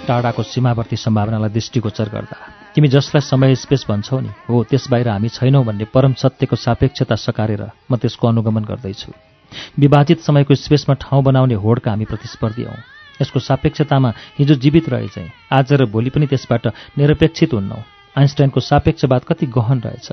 टाढाको 0.08 0.43
सीमावर्ती 0.43 0.96
सम्भावनालाई 0.96 1.50
दृष्टिगोचर 1.50 2.10
गर्दा। 2.10 2.38
तिमी 2.76 2.88
जसलाई 2.88 3.22
समय 3.22 3.56
स्पेस 3.56 3.86
भन्छौ 3.89 4.20
नि 4.20 4.30
हो 4.50 4.63
त्यस 4.63 4.88
बाहिर 4.91 5.08
हामी 5.10 5.30
छैनौँ 5.30 5.63
भन्ने 5.65 5.86
परम 5.93 6.13
सत्यको 6.13 6.56
सापेक्षता 6.56 7.15
सकारेर 7.15 7.63
म 7.91 7.96
त्यसको 7.98 8.28
अनुगमन 8.28 8.63
गर्दैछु। 8.63 9.12
विभाजित 9.80 10.20
समयको 10.22 10.56
स्पेसमा 10.56 10.96
ठाउँ 10.96 11.24
बनाउने 11.24 11.56
होडका 11.56 11.91
हामी 11.91 12.06
प्रतिस्पर्धी 12.06 12.63
हौँ। 12.63 12.80
यसको 13.22 13.39
सापेक्षतामा 13.39 14.13
हिजो 14.39 14.56
जीवित 14.56 14.89
रहे 14.89 15.08
चाहिँ 15.08 15.32
आज 15.52 15.74
र 15.74 15.86
भोलि 15.86 16.10
पनि 16.10 16.28
त्यसबाट 16.28 16.67
निरपेक्षित 16.98 17.54
हुन्नौ। 17.54 17.80
आइन्स्टाइनको 18.15 18.60
सापेक्षवाद 18.60 19.22
कति 19.28 19.46
गहन 19.46 19.80
रहेछ। 19.86 20.08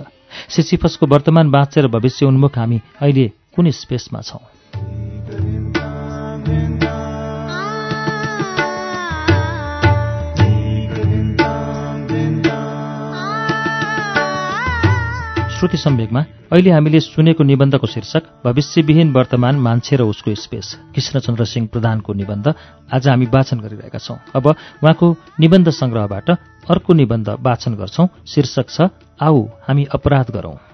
सिसिफसको 0.48 1.06
वर्तमान 1.06 1.50
बाँचेर 1.50 1.86
भविष्य 1.88 2.26
उन्मुख 2.26 2.58
हामी 2.58 2.80
अहिले 3.00 3.26
कुन 3.56 3.70
स्पेसमा 3.70 4.20
छौँ। 4.20 5.13
श्रुति 15.64 15.76
सम्वेकमा 15.76 16.20
अहिले 16.52 16.70
हामीले 16.70 17.00
सुनेको 17.00 17.44
निबन्धको 17.44 17.86
शीर्षक 17.86 18.22
भविष्यविहीन 18.44 19.12
वर्तमान 19.12 19.56
मान्छे 19.56 19.96
र 19.96 20.02
उसको 20.02 20.34
स्पेस 20.34 20.76
कृष्णचन्द्र 20.94 21.44
सिंह 21.44 21.68
प्रधानको 21.72 22.12
निबन्ध 22.12 22.52
आज 22.92 23.08
हामी 23.08 23.26
वाचन 23.26 23.60
गरिरहेका 23.60 23.98
छौं। 23.98 24.16
अब 24.36 24.46
उहाँको 24.46 25.16
निबन्ध 25.40 25.70
संग्रहबाट 25.70 26.30
अर्को 26.68 26.92
निबन्ध 26.92 27.28
वाचन 27.40 27.74
गर्छौं। 27.80 28.06
शीर्षक 28.26 28.68
छ 28.68 28.92
आऊ 29.22 29.48
हामी 29.68 29.84
अपराध 29.84 30.30
गरौं। 30.30 30.73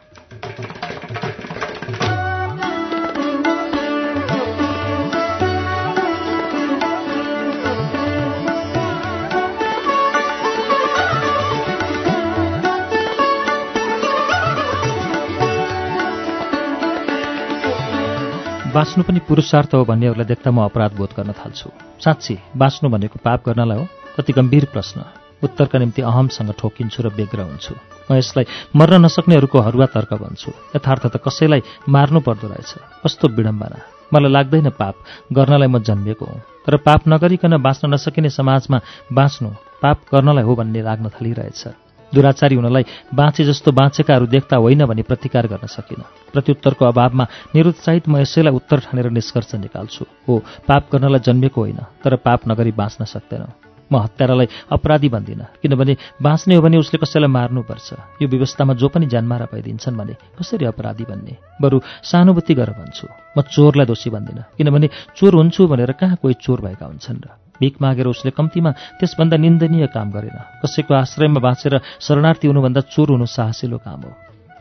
बाँच्नु 18.71 19.03
पनि 19.03 19.21
पुरुषार्थ 19.27 19.75
हो 19.75 19.85
भन्नेहरूलाई 19.85 20.27
देख्दा 20.31 20.51
म 20.55 20.63
अपराध 20.63 20.93
बोध 20.95 21.11
गर्न 21.19 21.33
थाल्छु। 21.35 21.71
साँच्ची 21.99 22.35
बाँच्नु 22.55 22.91
भनेको 22.91 23.19
पाप 23.19 23.43
गर्नलाई 23.47 23.79
हो 23.79 23.85
कति 24.15 24.33
गम्भीर 24.33 24.65
प्रश्न। 24.71 25.03
उत्तरका 25.43 25.79
निम्ति 25.79 26.03
अहमसँग 26.07 26.51
ठोकिन्छु 26.55 27.03
र 27.03 27.09
व्यग्र 27.11 27.41
हुन्छु। 27.51 27.75
म 28.07 28.15
यसलाई 28.15 28.47
मर्न 28.79 29.03
नसक्नेहरूको 29.05 29.59
हरुवा 29.59 29.87
तर्क 29.91 30.13
भन्छु 30.23 30.51
यथार्थ 30.77 31.05
त 31.11 31.17
कसैलाई 31.19 31.63
मार्नु 31.91 32.21
पर्दो 32.23 32.47
रहेछ। 32.47 33.03
कस्तो 33.03 33.27
विडम्बना। 33.35 33.79
मलाई 34.15 34.31
लाग्दैन 34.31 34.71
पाप 34.79 34.95
गर्नलाई 35.35 35.67
म 35.67 35.83
जन्मिएको 35.83 36.25
हुँ। 36.31 36.41
तर 36.63 36.77
पाप 36.87 37.11
नगरिकन 37.11 37.59
बाँच्न 37.59 37.91
नसकिने 37.91 38.31
समाजमा 38.31 38.79
बाँच्नु 39.11 39.51
पाप 39.83 39.99
गर्नलाई 40.15 40.45
हो 40.47 40.55
भन्ने 40.55 40.81
लाग्न 40.87 41.11
थालिरहेछ। 41.11 41.90
दुराचारी 42.15 42.55
हुनलाई 42.57 42.85
बाँचे 43.15 43.45
जस्तो 43.45 43.73
बाँचेकाहरू 43.73 44.27
देख्दा 44.27 44.57
होइन 44.57 44.85
भने 44.87 45.03
प्रतिकार 45.03 45.47
गर्न 45.47 45.67
सकिनँ। 45.67 46.05
प्रत्युत्तरको 46.33 46.85
अभावमा 46.85 47.25
निरुत्साहित 47.55 48.09
म 48.09 48.17
यसैलाई 48.19 48.55
उत्तर 48.55 48.79
ठानेर 48.87 49.11
निष्कर्ष 49.11 49.55
निकाल्छु। 49.55 50.05
हो 50.29 50.35
पाप 50.69 50.83
गर्नलाई 50.93 51.21
जन्मेको 51.21 51.61
होइन 51.61 51.81
तर 52.05 52.17
पाप 52.17 52.49
नगरी 52.49 52.73
बाँच्न 52.73 53.05
सक्दैन। 53.07 53.47
म 53.91 53.97
हत्यारालाई 53.99 54.47
अपराधी 54.71 55.09
भन्दिनँ 55.11 55.47
किनभने 55.63 55.97
बाँच्ने 56.23 56.55
हो 56.55 56.63
भने 56.63 56.79
उसले 56.79 56.99
कसैलाई 57.03 57.27
मार्नुपर्छ। 57.29 58.23
यो 58.23 58.27
व्यवस्थामा 58.29 58.75
जो 58.75 58.89
पनि 58.89 59.07
ज्यानमारा 59.07 59.47
पाइदिन्छन् 59.51 59.99
भने 59.99 60.15
कसरी 60.39 60.65
अपराधी 60.67 61.05
भन्ने 61.11 61.35
बरु 61.59 61.81
सहानुभूति 62.07 62.55
गर 62.55 62.71
भन्छु। 62.71 63.07
म 63.35 63.43
चोरलाई 63.43 63.87
दोषी 63.87 64.11
भन्दिनँ 64.11 64.45
किनभने 64.55 64.89
चोर 65.19 65.35
हुन्छु 65.35 65.67
भनेर 65.67 65.93
कहाँ 65.99 66.17
कोही 66.23 66.35
चोर 66.39 66.61
भएका 66.63 66.87
हुन्छन् 66.87 67.19
र। 67.19 67.50
भिख 67.61 67.75
मागेर 67.83 68.07
उसले 68.07 68.31
कम्तीमा 68.31 68.71
त्यसभन्दा 68.99 69.37
निन्दनीय 69.37 69.87
काम 69.93 70.11
गरेन। 70.11 70.39
कसैको 70.65 70.95
आश्रयमा 70.95 71.41
बाँचेर 71.41 71.81
शरणार्थी 72.01 72.47
हुनुभन्दा 72.49 72.81
चोर 72.89 73.09
हुनु 73.11 73.27
साहसिलो 73.27 73.79
काम 73.79 74.01
हो। 74.01 74.13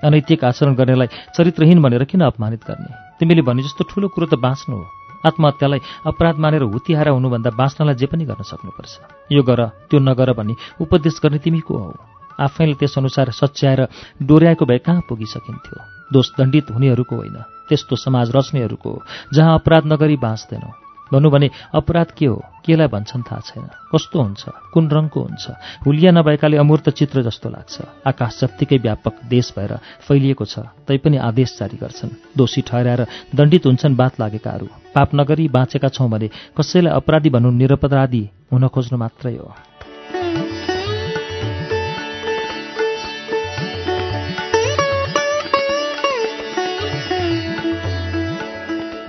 अनैतिक 0.04 0.44
आचरण 0.44 0.76
गर्नेलाई 0.76 1.08
चरित्रहीन 1.36 1.82
भनेर 1.82 2.04
किन 2.04 2.22
अपमानित 2.22 2.64
गर्ने? 2.64 2.92
तिमीले 3.20 3.42
भने 3.42 3.64
जस्तो 3.64 3.84
ठुलो 3.84 4.08
कुरो 4.08 4.28
त 4.28 4.40
बाँच्नु 4.40 4.76
हो। 4.76 4.86
आत्महत्यालाई 5.20 5.80
अपराध 6.08 6.36
मानेर 6.40 6.64
हुतिहारा 6.64 7.12
हुनुभन्दा 7.12 7.50
बाँच्नलाई 7.52 7.96
जे 7.96 8.08
पनि 8.08 8.24
गर्न 8.24 8.44
सक्नुपर्छ। 8.44 9.32
यो 9.32 9.44
गर 9.44 9.92
त्यो 9.92 10.00
नगर 10.00 10.32
भन्ने 10.32 10.56
उपदेश 10.80 11.20
गर्ने 11.20 11.40
तिमी 11.44 11.60
को 11.60 11.76
हौ? 11.76 11.92
आफैले 12.40 12.80
त्यसअनुसार 12.80 13.32
सच्याएर 13.36 13.82
डोर्याएको 14.24 14.64
भए 14.64 14.80
कहाँ 14.80 15.04
पुगिसकिन्थ्यो? 15.04 15.78
दोष 16.16 16.28
दण्डित 16.40 16.72
हुनेहरूको 16.72 17.16
होइन 17.16 17.36
त्यस्तो 17.68 17.96
समाज 17.96 18.32
रच्नेहरूको 18.32 18.92
जहाँ 19.36 19.60
अपराध 19.60 19.84
नगरी 19.92 20.16
बाँच्दैनौ। 20.16 20.88
भनौँ 21.13 21.32
भने 21.32 21.50
अपराध 21.74 22.12
के 22.17 22.26
हो? 22.26 22.41
केलाई 22.65 22.88
भन्छन् 22.88 23.24
थाहा 23.24 23.41
छैन। 23.41 23.65
कस्तो 23.91 24.22
हुन्छ? 24.22 24.43
कुन 24.74 24.89
रङको 24.89 25.19
हुन्छ? 25.22 25.45
हुलिया 25.86 26.12
नभएकाले 26.12 26.58
अमूर्त 26.58 26.89
चित्र 26.89 27.24
जस्तो 27.24 27.50
लाग्छ। 27.50 27.76
आकाश 28.08 28.39
जत्तिकै 28.41 28.78
व्यापक 28.78 29.15
देश 29.30 29.54
भएर 29.58 29.74
फैलिएको 30.06 30.45
छ 30.45 30.60
तैपनि 30.88 31.17
आदेश 31.17 31.58
जारी 31.60 31.78
गर्छन्। 31.78 32.38
दोषी 32.38 32.62
ठहराएर 32.62 33.02
दण्डित 33.36 33.65
हुन्छन् 33.65 33.95
बात 33.95 34.19
लागेकाहरू। 34.19 34.67
पाप 34.95 35.10
नगरी 35.15 35.48
बाँचेका 35.48 35.89
छौँ 35.89 36.10
भने 36.10 36.30
कसैलाई 36.58 36.93
अपराधी 36.93 37.30
भनौँ 37.30 37.54
निरपराधी 37.54 38.24
हुन 38.52 38.67
खोज्नु 38.67 38.98
मात्रै 38.98 39.36
हो। 39.38 39.54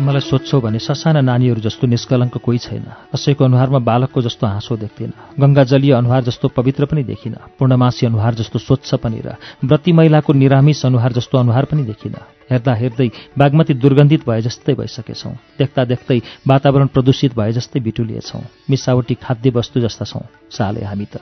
मलाई 0.00 0.20
सोध्छौ 0.20 0.60
भने 0.60 0.78
ससाना 0.78 1.20
नानीहरू 1.20 1.60
जस्तो 1.60 1.86
निष्कलङ्क 1.86 2.36
कोही 2.40 2.58
छैन। 2.58 2.84
कसैको 3.12 3.44
अनुहारमा 3.44 3.78
बालकको 3.78 4.20
जस्तो 4.22 4.46
हाँसो 4.46 4.76
देख्दिन। 4.76 5.12
गङ्गाजलीय 5.36 5.92
अनुहार 5.92 6.22
जस्तो 6.24 6.48
पवित्र 6.48 6.84
पनि 6.88 7.02
देखिन। 7.04 7.36
पूर्णमासी 7.58 8.06
अनुहार 8.06 8.34
जस्तो 8.34 8.58
स्वच्छ 8.58 8.94
पनि 8.96 9.20
र 9.20 9.36
व्रती 9.64 9.92
महिलाको 9.92 10.32
निरामिस 10.32 10.86
अनुहार 10.86 11.12
जस्तो 11.12 11.38
अनुहार 11.38 11.64
पनि 11.64 11.82
देखिन। 11.84 12.14
हेर्दा 12.50 12.74
हेर्दै 12.74 13.08
बागमती 13.38 13.74
दुर्गन्धित 13.74 14.24
भए 14.24 14.40
जस्तै 14.40 14.74
भइसकेछौँ। 14.74 15.34
देख्दा 15.58 15.84
देख्दै 15.84 16.18
वातावरण 16.48 16.86
प्रदूषित 16.86 17.36
भए 17.36 17.52
जस्तै 17.52 17.80
बिटुलिएछौँ। 17.80 18.42
मिसावटी 18.70 19.14
खाद्य 19.14 19.50
वस्तु 19.52 19.80
जस्ता 19.80 20.04
छौँ। 20.04 20.24
साले 20.50 20.84
हामी 20.84 21.04
त। 21.04 21.20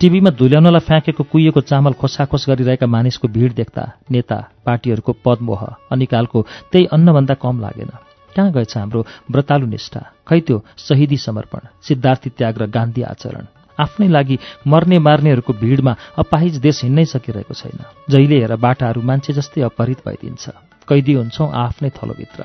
टिभीमा 0.00 0.30
धुल्याउनलाई 0.36 0.84
फ्याँकेको 0.84 1.24
कुहिएको 1.24 1.60
चामल 1.60 1.92
खोसाखोस 1.96 2.44
गरिरहेका 2.48 2.86
मानिसको 2.86 3.28
भिड 3.28 3.54
देख्दा 3.54 3.82
नेता 4.12 4.38
पार्टीहरूको 4.66 5.12
पदमोह 5.24 5.62
अनिकालको 5.88 6.38
त्यही 6.72 6.84
अन्नभन्दा 6.92 7.34
कम 7.40 7.60
लागेन। 7.60 7.90
कहाँ 8.36 8.52
गएछ 8.52 8.76
हाम्रो 8.76 9.00
व्रतालु 9.30 9.66
निष्ठा। 9.66 10.00
खै 10.28 10.40
त्यो 10.40 10.56
शहीदी 10.78 11.16
समर्पण 11.16 11.60
सिद्धार्थी 11.82 12.30
त्याग 12.30 12.58
र 12.58 12.66
गान्धी 12.66 13.02
आचरण? 13.02 13.44
आफ्नै 13.78 14.08
लागि 14.08 14.38
मर्ने 14.66 14.98
मार्नेहरूको 14.98 15.52
भिडमा 15.52 15.96
अपाहिज 16.18 16.56
देश 16.60 16.84
हिँड्नै 16.84 17.04
सकिरहेको 17.04 17.54
छैन। 17.54 17.80
जहिले 18.10 18.36
हेर 18.40 18.56
बाटाहरू 18.56 19.00
मान्छे 19.00 19.32
जस्तै 19.32 19.60
अपहरित 19.62 20.00
भइदिन्छ। 20.06 20.44
कैदी 20.88 21.12
हुन्छौँ 21.12 21.48
आफ्नै 21.48 21.90
थलोभित्र। 21.90 22.44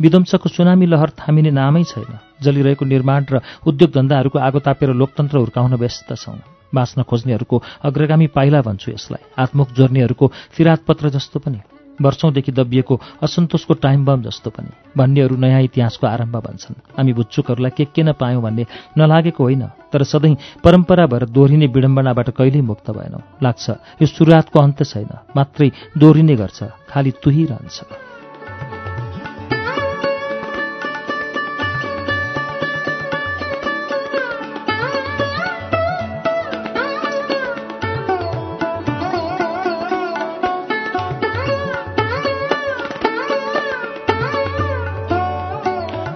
विध्वंसको 0.00 0.48
सुनामी 0.48 0.86
लहर 0.86 1.10
थामिने 1.10 1.50
नामै 1.50 1.84
छैन। 1.84 2.18
जलिरहेको 2.42 2.84
निर्माण 2.84 3.22
र 3.30 3.40
उद्योग 3.66 3.90
धन्दाहरूको 3.90 4.38
आगो 4.38 4.58
तापेर 4.58 4.90
लोकतन्त्र 4.94 5.36
हुर्काउन 5.38 5.74
व्यस्त 5.74 6.14
छौँ। 6.14 6.38
बाँच्न 6.74 7.02
खोज्नेहरूको 7.02 7.62
अग्रगामी 7.82 8.26
पाइला 8.26 8.60
भन्छु 8.62 8.90
यसलाई। 8.92 9.22
आत्मुख 9.38 9.68
जोर्नेहरूको 9.72 10.26
फिरातपत्र 10.50 11.08
जस्तो 11.10 11.38
पनि। 11.38 11.73
वर्षौंदेखि 12.02 12.52
दबिएको 12.52 13.00
असन्तोषको 13.22 13.74
टाइम 13.74 14.04
बम 14.04 14.22
जस्तो 14.22 14.50
पनि। 14.50 14.70
भन्नेहरू 14.96 15.36
नयाँ 15.36 15.62
इतिहासको 15.62 16.06
आरम्भ 16.06 16.36
भन्छन्। 16.36 16.80
हामी 16.98 17.12
बुच्चुकहरूलाई 17.12 17.70
के 17.76 17.84
के 17.84 18.02
नपायौँ 18.02 18.42
भन्ने 18.42 18.66
नलागेको 18.98 19.44
होइन 19.44 19.64
तर 19.92 20.02
सधैँ 20.02 20.36
परम्परा 20.64 21.06
भएर 21.06 21.24
दोहोरिने 21.30 21.66
विडम्बनाबाट 21.66 22.30
कहिल्यै 22.30 22.62
मुक्त 22.62 22.90
भएनौँ। 22.90 23.22
लाग्छ 23.42 23.70
यो 24.02 24.06
सुरुवातको 24.06 24.60
अन्त 24.60 24.82
छैन 24.82 25.10
मात्रै 25.36 25.70
दोहोरिने 25.98 26.34
गर्छ 26.36 26.62
खालि 26.90 27.12
तुही 27.22 27.44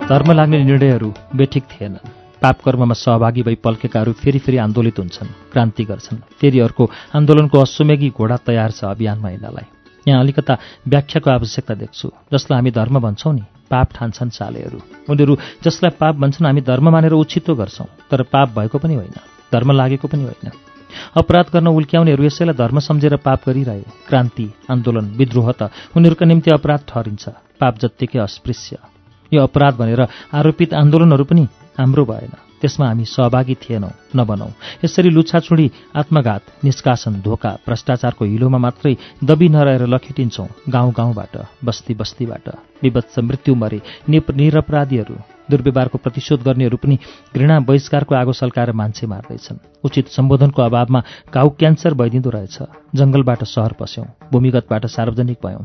धर्म 0.09 0.31
लाग्ने 0.33 0.59
निर्णयहरू 0.65 1.13
बेठिक 1.37 1.65
थिएनन् 1.71 2.09
पापकर्ममा 2.43 2.95
सहभागी 2.95 3.43
भई 3.43 3.55
पल्केकाहरू 3.55 4.13
फेरि 4.13 4.39
फेरि 4.39 4.57
आन्दोलित 4.57 4.99
हुन्छन् 4.99 5.29
क्रान्ति 5.53 5.85
गर्छन्। 5.85 6.19
फेरि 6.41 6.61
अर्को 6.61 6.85
आन्दोलनको 7.13 7.59
अश्वमेघी 7.59 8.09
घोडा 8.17 8.37
तयार 8.47 8.71
छ 8.71 8.85
अभियान 8.87 9.19
महिनालाई 9.19 9.67
यहाँ 10.07 10.21
अलिकता 10.23 10.55
व्याख्याको 10.89 11.31
आवश्यकता 11.31 11.75
देख्छु। 11.75 12.09
जसलाई 12.33 12.57
हामी 12.57 12.71
धर्म 12.71 12.99
भन्छौँ 12.99 13.35
नि 13.35 13.45
पाप 13.69 13.89
ठान्छन् 13.93 14.31
चालेहरू 14.31 14.81
उनीहरू 15.13 15.37
जसलाई 15.65 15.93
पाप 16.01 16.15
भन्छन् 16.17 16.47
हामी 16.47 16.61
धर्म 16.65 16.89
मानेर 16.89 17.13
उछितो 17.13 17.55
गर्छौँ। 17.55 17.87
तर 18.11 18.23
पाप 18.25 18.49
भएको 18.57 18.79
पनि 18.79 18.95
होइन 18.95 19.17
धर्म 19.53 19.73
लागेको 19.73 20.09
पनि 20.09 20.25
होइन। 20.25 20.51
अपराध 21.21 21.47
गर्न 21.53 21.69
उल्क्याउनेहरू 21.69 22.25
यसैलाई 22.25 22.57
धर्म 22.57 22.79
सम्झेर 22.81 23.17
पाप 23.21 23.41
गरिरहे। 23.47 23.85
क्रान्ति 24.09 24.47
आन्दोलन 24.73 25.07
विद्रोह 25.21 25.53
त 25.53 25.69
उनीहरूका 25.97 26.25
निम्ति 26.27 26.51
अपराध 26.51 26.81
ठहरिन्छ। 26.89 27.29
पाप 27.61 27.75
जत्तिकै 27.77 28.19
अस्पृश्य। 28.19 28.79
यो 29.33 29.43
अपराध 29.43 29.75
भनेर 29.77 30.01
आरोपित 30.33 30.75
आन्दोलनहरू 30.75 31.25
पनि 31.25 31.45
हाम्रो 31.79 32.05
भएन। 32.05 32.35
त्यसमा 32.61 32.87
हामी 32.87 33.05
सहभागी 33.05 33.55
थिएनौँ 33.55 33.91
नबनौँ। 34.17 34.51
यसरी 34.85 35.11
लुछाछुडी 35.11 35.71
आत्मघात 35.97 36.43
निष्कासन 36.65 37.21
धोका 37.23 37.51
भ्रष्टाचारको 37.67 38.25
हिलोमा 38.25 38.59
मात्रै 38.59 38.95
दबी 39.25 39.49
नरहेर 39.49 39.87
लखेटिन्छौँ 39.87 40.49
गाउँ 40.69 40.93
गाउँबाट 40.93 41.35
बस्ती 41.65 41.95
बस्तीबाट। 41.95 42.49
विभत्स 42.83 43.19
मृत्यु 43.19 43.55
मरे 43.55 43.81
निरपराधीहरू 44.11 45.38
दुर्व्यवहारको 45.51 45.99
प्रतिशोध 45.99 46.43
गर्नेहरू 46.43 46.77
पनि 46.77 46.99
घृणा 47.35 47.59
बहिष्कारको 47.61 48.15
आगो 48.15 48.33
सल्काएर 48.33 48.73
मान्छे 48.73 49.07
मार्दैछन्। 49.07 49.59
उचित 49.85 50.09
सम्बोधनको 50.09 50.63
अभावमा 50.63 51.01
घाउ 51.35 51.49
क्यान्सर 51.59 51.95
भइदिँदो 51.95 52.31
रहेछ। 52.31 52.59
जङ्गलबाट 52.95 53.45
सहर 53.45 53.73
पस्यौँ 53.81 54.07
भूमिगतबाट 54.33 54.87
सार्वजनिक 54.89 55.39
भयौँ। 55.45 55.65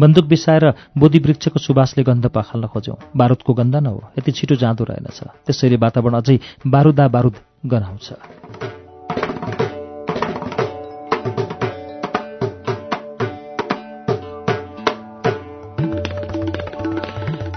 बन्दुक 0.00 0.24
बिसाएर 0.24 0.64
बोधिवृक्षको 0.98 1.58
सुवासले 1.58 2.02
गन्ध 2.04 2.26
पखाल्न 2.28 2.66
खोज्यौँ। 2.66 2.96
बारुदको 3.16 3.54
गन्ध 3.54 3.76
न 3.76 3.86
हो 3.86 4.02
यति 4.18 4.32
छिटो 4.32 4.54
जाँदो 4.56 4.84
रहेनछ। 4.84 5.20
त्यसैले 5.46 5.76
वातावरण 5.76 6.14
अझै 6.14 6.38
बारुदा 6.66 7.08
बारुद 7.08 7.34
गनाउँछ 7.66 8.08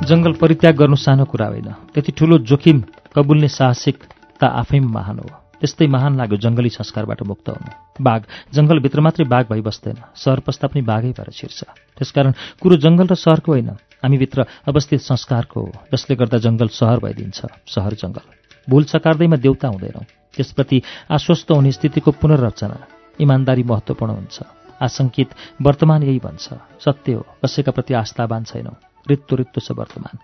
जङ्गल 0.07 0.33
परित्याग 0.41 0.75
गर्नु 0.75 0.95
सानो 0.95 1.25
कुरा 1.25 1.47
होइन। 1.47 1.69
त्यति 1.93 2.11
ठुलो 2.11 2.37
जोखिम 2.49 2.77
कबुल्ने 3.15 3.47
साहसिकता 3.47 4.47
आफैमा 4.61 4.91
महान 4.91 5.19
हो। 5.19 5.29
त्यस्तै 5.59 5.87
महान 5.87 6.17
लाग्यो 6.17 6.37
जङ्गली 6.37 6.69
संस्कारबाट 6.69 7.23
मुक्त 7.23 7.49
हुनु। 7.49 7.69
बाघ 8.03 8.21
जङ्गलभित्र 8.53 8.99
मात्रै 9.01 9.25
बाघ 9.25 9.43
भइबस्दैन। 9.51 9.97
सहर 10.15 10.39
पस्दा 10.45 10.67
पनि 10.71 10.81
बाघै 10.81 11.11
भएर 11.17 11.29
छिर्छ। 11.33 11.59
त्यसकारण 11.97 12.33
कुरो 12.61 12.75
जङ्गल 12.77 13.07
र 13.11 13.15
सहरको 13.15 13.51
होइन। 13.51 13.69
हामीभित्र 14.03 14.45
अवस्थित 14.69 15.01
संस्कारको 15.01 15.59
हो 15.59 15.71
जसले 15.91 16.15
गर्दा 16.15 16.37
जङ्गल 16.37 16.67
सहर 16.69 16.97
भइदिन्छ 17.03 17.39
सहर 17.67 17.93
जङ्गल 17.97 18.25
भूल 18.67 18.83
सकार्दैमा 18.85 19.37
देउता 19.41 19.67
हुँदैनौँ। 19.67 20.05
त्यसप्रति 20.35 20.77
आश्वस्त 21.11 21.51
हुने 21.51 21.71
स्थितिको 21.71 22.11
पुनर्रचना 22.21 22.77
इमान्दारी 23.19 23.63
महत्त्वपूर्ण 23.63 24.11
हुन्छ। 24.13 24.37
आशङ्कित 24.77 25.29
वर्तमान 25.61 26.03
यही 26.03 26.19
भन्छ 26.21 26.45
सत्य 26.85 27.13
हो 27.13 27.25
कसैका 27.41 27.71
प्रति 27.73 27.93
आस्थावान 27.97 28.43
छैनौँ। 28.45 28.86
रित्तो 29.09 29.35
रित्तो 29.35 29.61
छ 29.61 29.71
वर्तमान। 29.71 30.15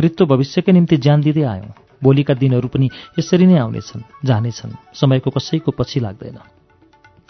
रित्तो 0.00 0.26
भविष्यकै 0.26 0.72
निम्ति 0.72 0.96
ज्यान 0.96 1.20
दिँदै 1.20 1.42
आयौँ। 1.42 1.74
भोलिका 2.02 2.34
दिनहरू 2.34 2.68
पनि 2.68 2.88
यसरी 3.18 3.46
नै 3.46 3.58
आउनेछन् 3.58 4.02
जानेछन्। 4.24 4.72
समयको 4.94 5.30
कसैको 5.30 5.70
पछि 5.70 6.00
लाग्दैन। 6.00 6.38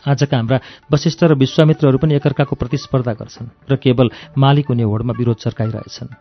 आजका 0.08 0.36
हाम्रा 0.36 0.60
वशिष्ठ 0.92 1.24
र 1.24 1.34
विश्वामित्रहरू 1.34 1.98
पनि 1.98 2.14
एकअर्काको 2.14 2.56
प्रतिस्पर्धा 2.56 3.12
गर्छन् 3.12 3.52
र 3.70 3.76
केवल 3.76 4.10
मालिक 4.38 4.68
हुने 4.68 4.82
होडमा 4.82 5.12
विरोध 5.12 5.36
चर्काइरहेछन् 5.36 6.14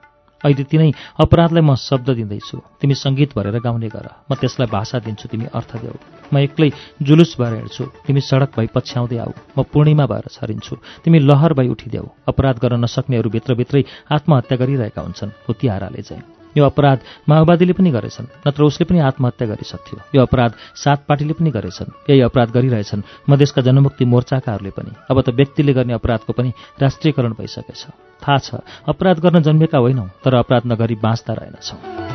अहिले 0.45 0.63
तिनै 0.63 0.89
अपराधलाई 1.19 1.63
म 1.63 1.75
शब्द 1.75 2.09
दिँदैछु। 2.15 2.57
तिमी 2.79 2.95
सङ्गीत 2.95 3.35
भरेर 3.35 3.59
गाउने 3.59 3.89
गर। 3.91 4.07
म 4.31 4.35
त्यसलाई 4.39 4.67
भाषा 4.71 4.97
दिन्छु 5.03 5.27
तिमी 5.27 5.45
अर्थ 5.51 5.71
देऊ। 5.83 5.95
म 6.31 6.35
एक्लै 6.47 6.69
जुलुस 7.03 7.35
भएर 7.35 7.53
हिँड्छु। 7.59 7.83
तिमी 8.07 8.21
सडक 8.23 8.55
भई 8.55 8.67
पछ्याउँदै 8.71 9.17
आऊ। 9.19 9.31
म 9.57 9.63
पूर्णिमा 9.67 10.05
भएर 10.07 10.25
छरिन्छु। 10.31 10.75
तिमी 11.03 11.19
लहर 11.19 11.53
भई 11.53 11.67
उठिदेऊ। 11.75 12.07
अपराध 12.31 12.55
गर्न 12.63 12.79
नसक्नेहरू 12.87 13.29
भित्रभित्रै 13.29 13.83
आत्महत्या 14.15 14.57
गरिरहेका 14.57 15.01
हुन्छन्। 15.01 15.35
हुतिहाराले 15.47 16.01
चाहिँ। 16.07 16.38
यो 16.57 16.65
अपराध 16.65 16.99
माओवादीले 17.29 17.73
पनि 17.73 17.91
गरेछन् 17.91 18.27
नत्र 18.47 18.63
उसले 18.63 18.85
पनि 18.85 18.99
आत्महत्या 18.99 19.47
गरिसक्थ्यो। 19.47 19.99
यो 20.15 20.21
अपराध 20.21 20.51
सात 20.75 21.05
पार्टीले 21.07 21.33
पनि 21.33 21.51
गरेछन् 21.51 21.93
यही 22.09 22.21
अपराध 22.21 22.49
गरिरहेछन् 22.51 23.01
मधेसका 23.29 23.61
जनमुक्ति 23.61 24.05
मोर्चाकाहरूले 24.05 24.69
पनि। 24.69 24.91
अब 25.11 25.21
त 25.21 25.29
व्यक्तिले 25.29 25.73
गर्ने 25.73 25.93
अपराधको 25.93 26.33
पनि 26.33 26.53
राष्ट्रियकरण 26.81 27.33
भइसकेछ। 27.37 27.85
थाहा 28.21 28.37
छ 28.37 28.49
अपराध 28.87 29.19
गर्न 29.19 29.41
जन्मेका 29.41 29.77
होइनौँ 29.77 30.09
तर 30.23 30.35
अपराध 30.35 30.65
नगरी 30.65 30.95
बाँच्दा 30.95 31.33
रहेनछौँ। 31.33 32.08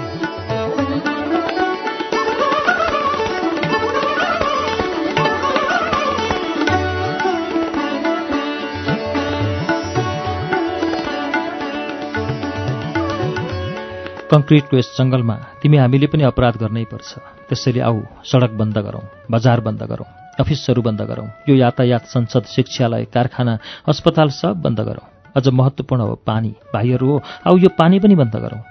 कङ्क्रिटको 14.35 14.74
यस 14.76 14.89
जङ्गलमा 14.99 15.35
तिमी 15.62 15.76
हामीले 15.78 16.07
पनि 16.11 16.22
अपराध 16.26 16.55
गर्नै 16.59 16.85
पर्छ। 16.91 17.11
त्यसैले 17.49 17.80
आऊ 17.87 17.99
सडक 18.26 18.53
बन्द 18.59 18.76
गरौँ 18.87 19.05
बजार 19.30 19.59
बन्द 19.62 19.82
गरौँ 19.87 20.09
अफिसहरू 20.43 20.82
बन्द 20.82 21.01
गरौँ 21.07 21.28
यो 21.49 21.55
यातायात 21.55 22.05
संसद 22.11 22.45
शिक्षालय 22.51 23.05
कारखाना 23.14 23.55
अस्पताल 23.87 24.28
सब 24.35 24.55
बन्द 24.59 24.80
गरौँ। 24.80 25.07
अझ 25.39 25.47
महत्त्वपूर्ण 25.49 26.03
हो 26.03 26.14
पानी। 26.26 26.51
भाइहरू 26.74 27.07
हो 27.11 27.16
आऊ 27.47 27.57
यो 27.62 27.70
पानी 27.78 27.99
पनि 28.03 28.14
बन्द 28.18 28.35
गरौँ। 28.35 28.62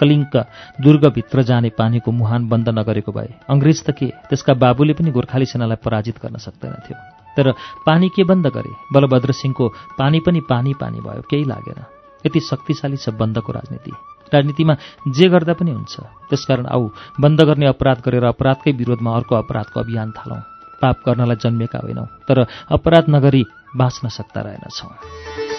कलिङ्क 0.00 0.34
दुर्गभित्र 0.82 1.42
जाने 1.46 1.70
पानीको 1.78 2.10
मुहान 2.10 2.48
बन्द 2.48 2.68
नगरेको 2.78 3.12
भए 3.12 3.30
अङ्ग्रेज 3.46 3.78
त 3.86 3.90
के? 3.94 4.10
त्यसका 4.26 4.58
बाबुले 4.58 4.98
पनि 4.98 5.10
गोर्खाली 5.14 5.46
सेनालाई 5.46 5.78
पराजित 5.86 6.18
गर्न 6.18 6.42
सक्दैनथ्यो। 6.42 6.96
तर 7.36 7.54
पानी 7.86 8.08
के 8.10 8.22
बन्द 8.26 8.46
गरे? 8.50 8.72
बलभद्र 8.90 9.30
सिंहको 9.32 9.68
पानी 9.98 10.18
पनि 10.26 10.40
पानी 10.50 10.74
पानी 10.74 10.98
भयो 10.98 11.22
केही 11.30 11.44
लागेन। 11.46 12.01
यति 12.26 12.40
शक्तिशाली 12.40 12.96
छ 12.96 13.08
बन्दको 13.12 13.52
राजनीति। 13.52 13.92
राजनीतिमा 14.32 14.74
जे 15.08 15.28
गर्दा 15.28 15.52
पनि 15.52 15.70
हुन्छ। 15.70 15.94
त्यसकारण 16.30 16.66
आऊ 16.66 16.88
बन्द 17.20 17.40
गर्ने 17.42 17.66
अपराध 17.66 17.98
गरेर 18.00 18.24
अपराधकै 18.24 18.72
विरोधमा 18.72 19.16
अर्को 19.16 19.34
अपराधको 19.36 19.80
अभियान 19.80 20.10
थालौँ। 20.10 20.40
पाप 20.80 20.96
गर्नलाई 21.06 21.36
जन्मेका 21.36 21.78
होइनौँ 21.78 22.06
तर 22.28 22.46
अपराध 22.72 23.04
नगरी 23.10 23.44
बाँच्न 23.76 24.08
सक्दा 24.08 24.40
रहेनछौँ। 24.40 25.51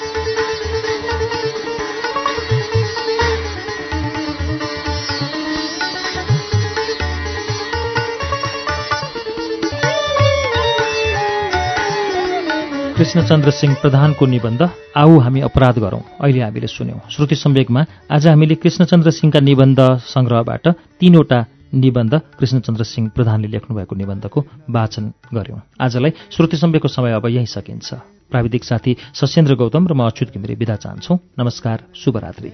कृष्णचन्द्र 13.04 13.52
सिंह 13.52 13.76
प्रधानको 13.76 14.26
निबन्ध 14.26 14.70
आऊ 14.98 15.20
हामी 15.20 15.42
अपराध 15.42 15.80
गरौँ। 15.80 16.00
अहिले 16.22 16.42
हामीले 16.42 16.68
सुन्यौं। 16.68 17.00
श्रुति 17.10 17.36
सम्वेकमा 17.36 17.86
आज 18.12 18.28
हामीले 18.28 18.56
कृष्णचन्द्र 18.56 19.12
सिंहका 19.12 19.40
निबन्ध 19.40 19.80
संग्रहबाट 19.98 20.68
तीनवटा 21.00 21.46
निबन्ध 21.74 22.22
कृष्णचन्द्र 22.40 22.84
सिंह 22.84 23.10
प्रधानले 23.16 23.48
लेख्नुभएको 23.48 23.96
निबन्धको 23.96 24.46
वाचन 24.70 25.12
गर्यौं 25.34 25.60
आजलाई 25.82 26.14
श्रुति 26.32 26.58
सम्वेकको 26.58 26.88
समय 26.88 27.12
अब 27.12 27.26
यही 27.28 27.46
सकिन्छ। 27.46 27.94
प्राविधिक 28.32 28.64
साथी 28.64 28.98
सशेन्द्र 29.14 29.56
गौतम 29.56 29.88
र 29.88 29.94
म 29.94 30.08
अच्युत 30.08 30.34
घिमिरे 30.34 30.56
विदा 30.56 30.76
चाहन्छौ। 30.76 31.20
नमस्कार 31.40 31.84
शुभरात्रि। 31.96 32.52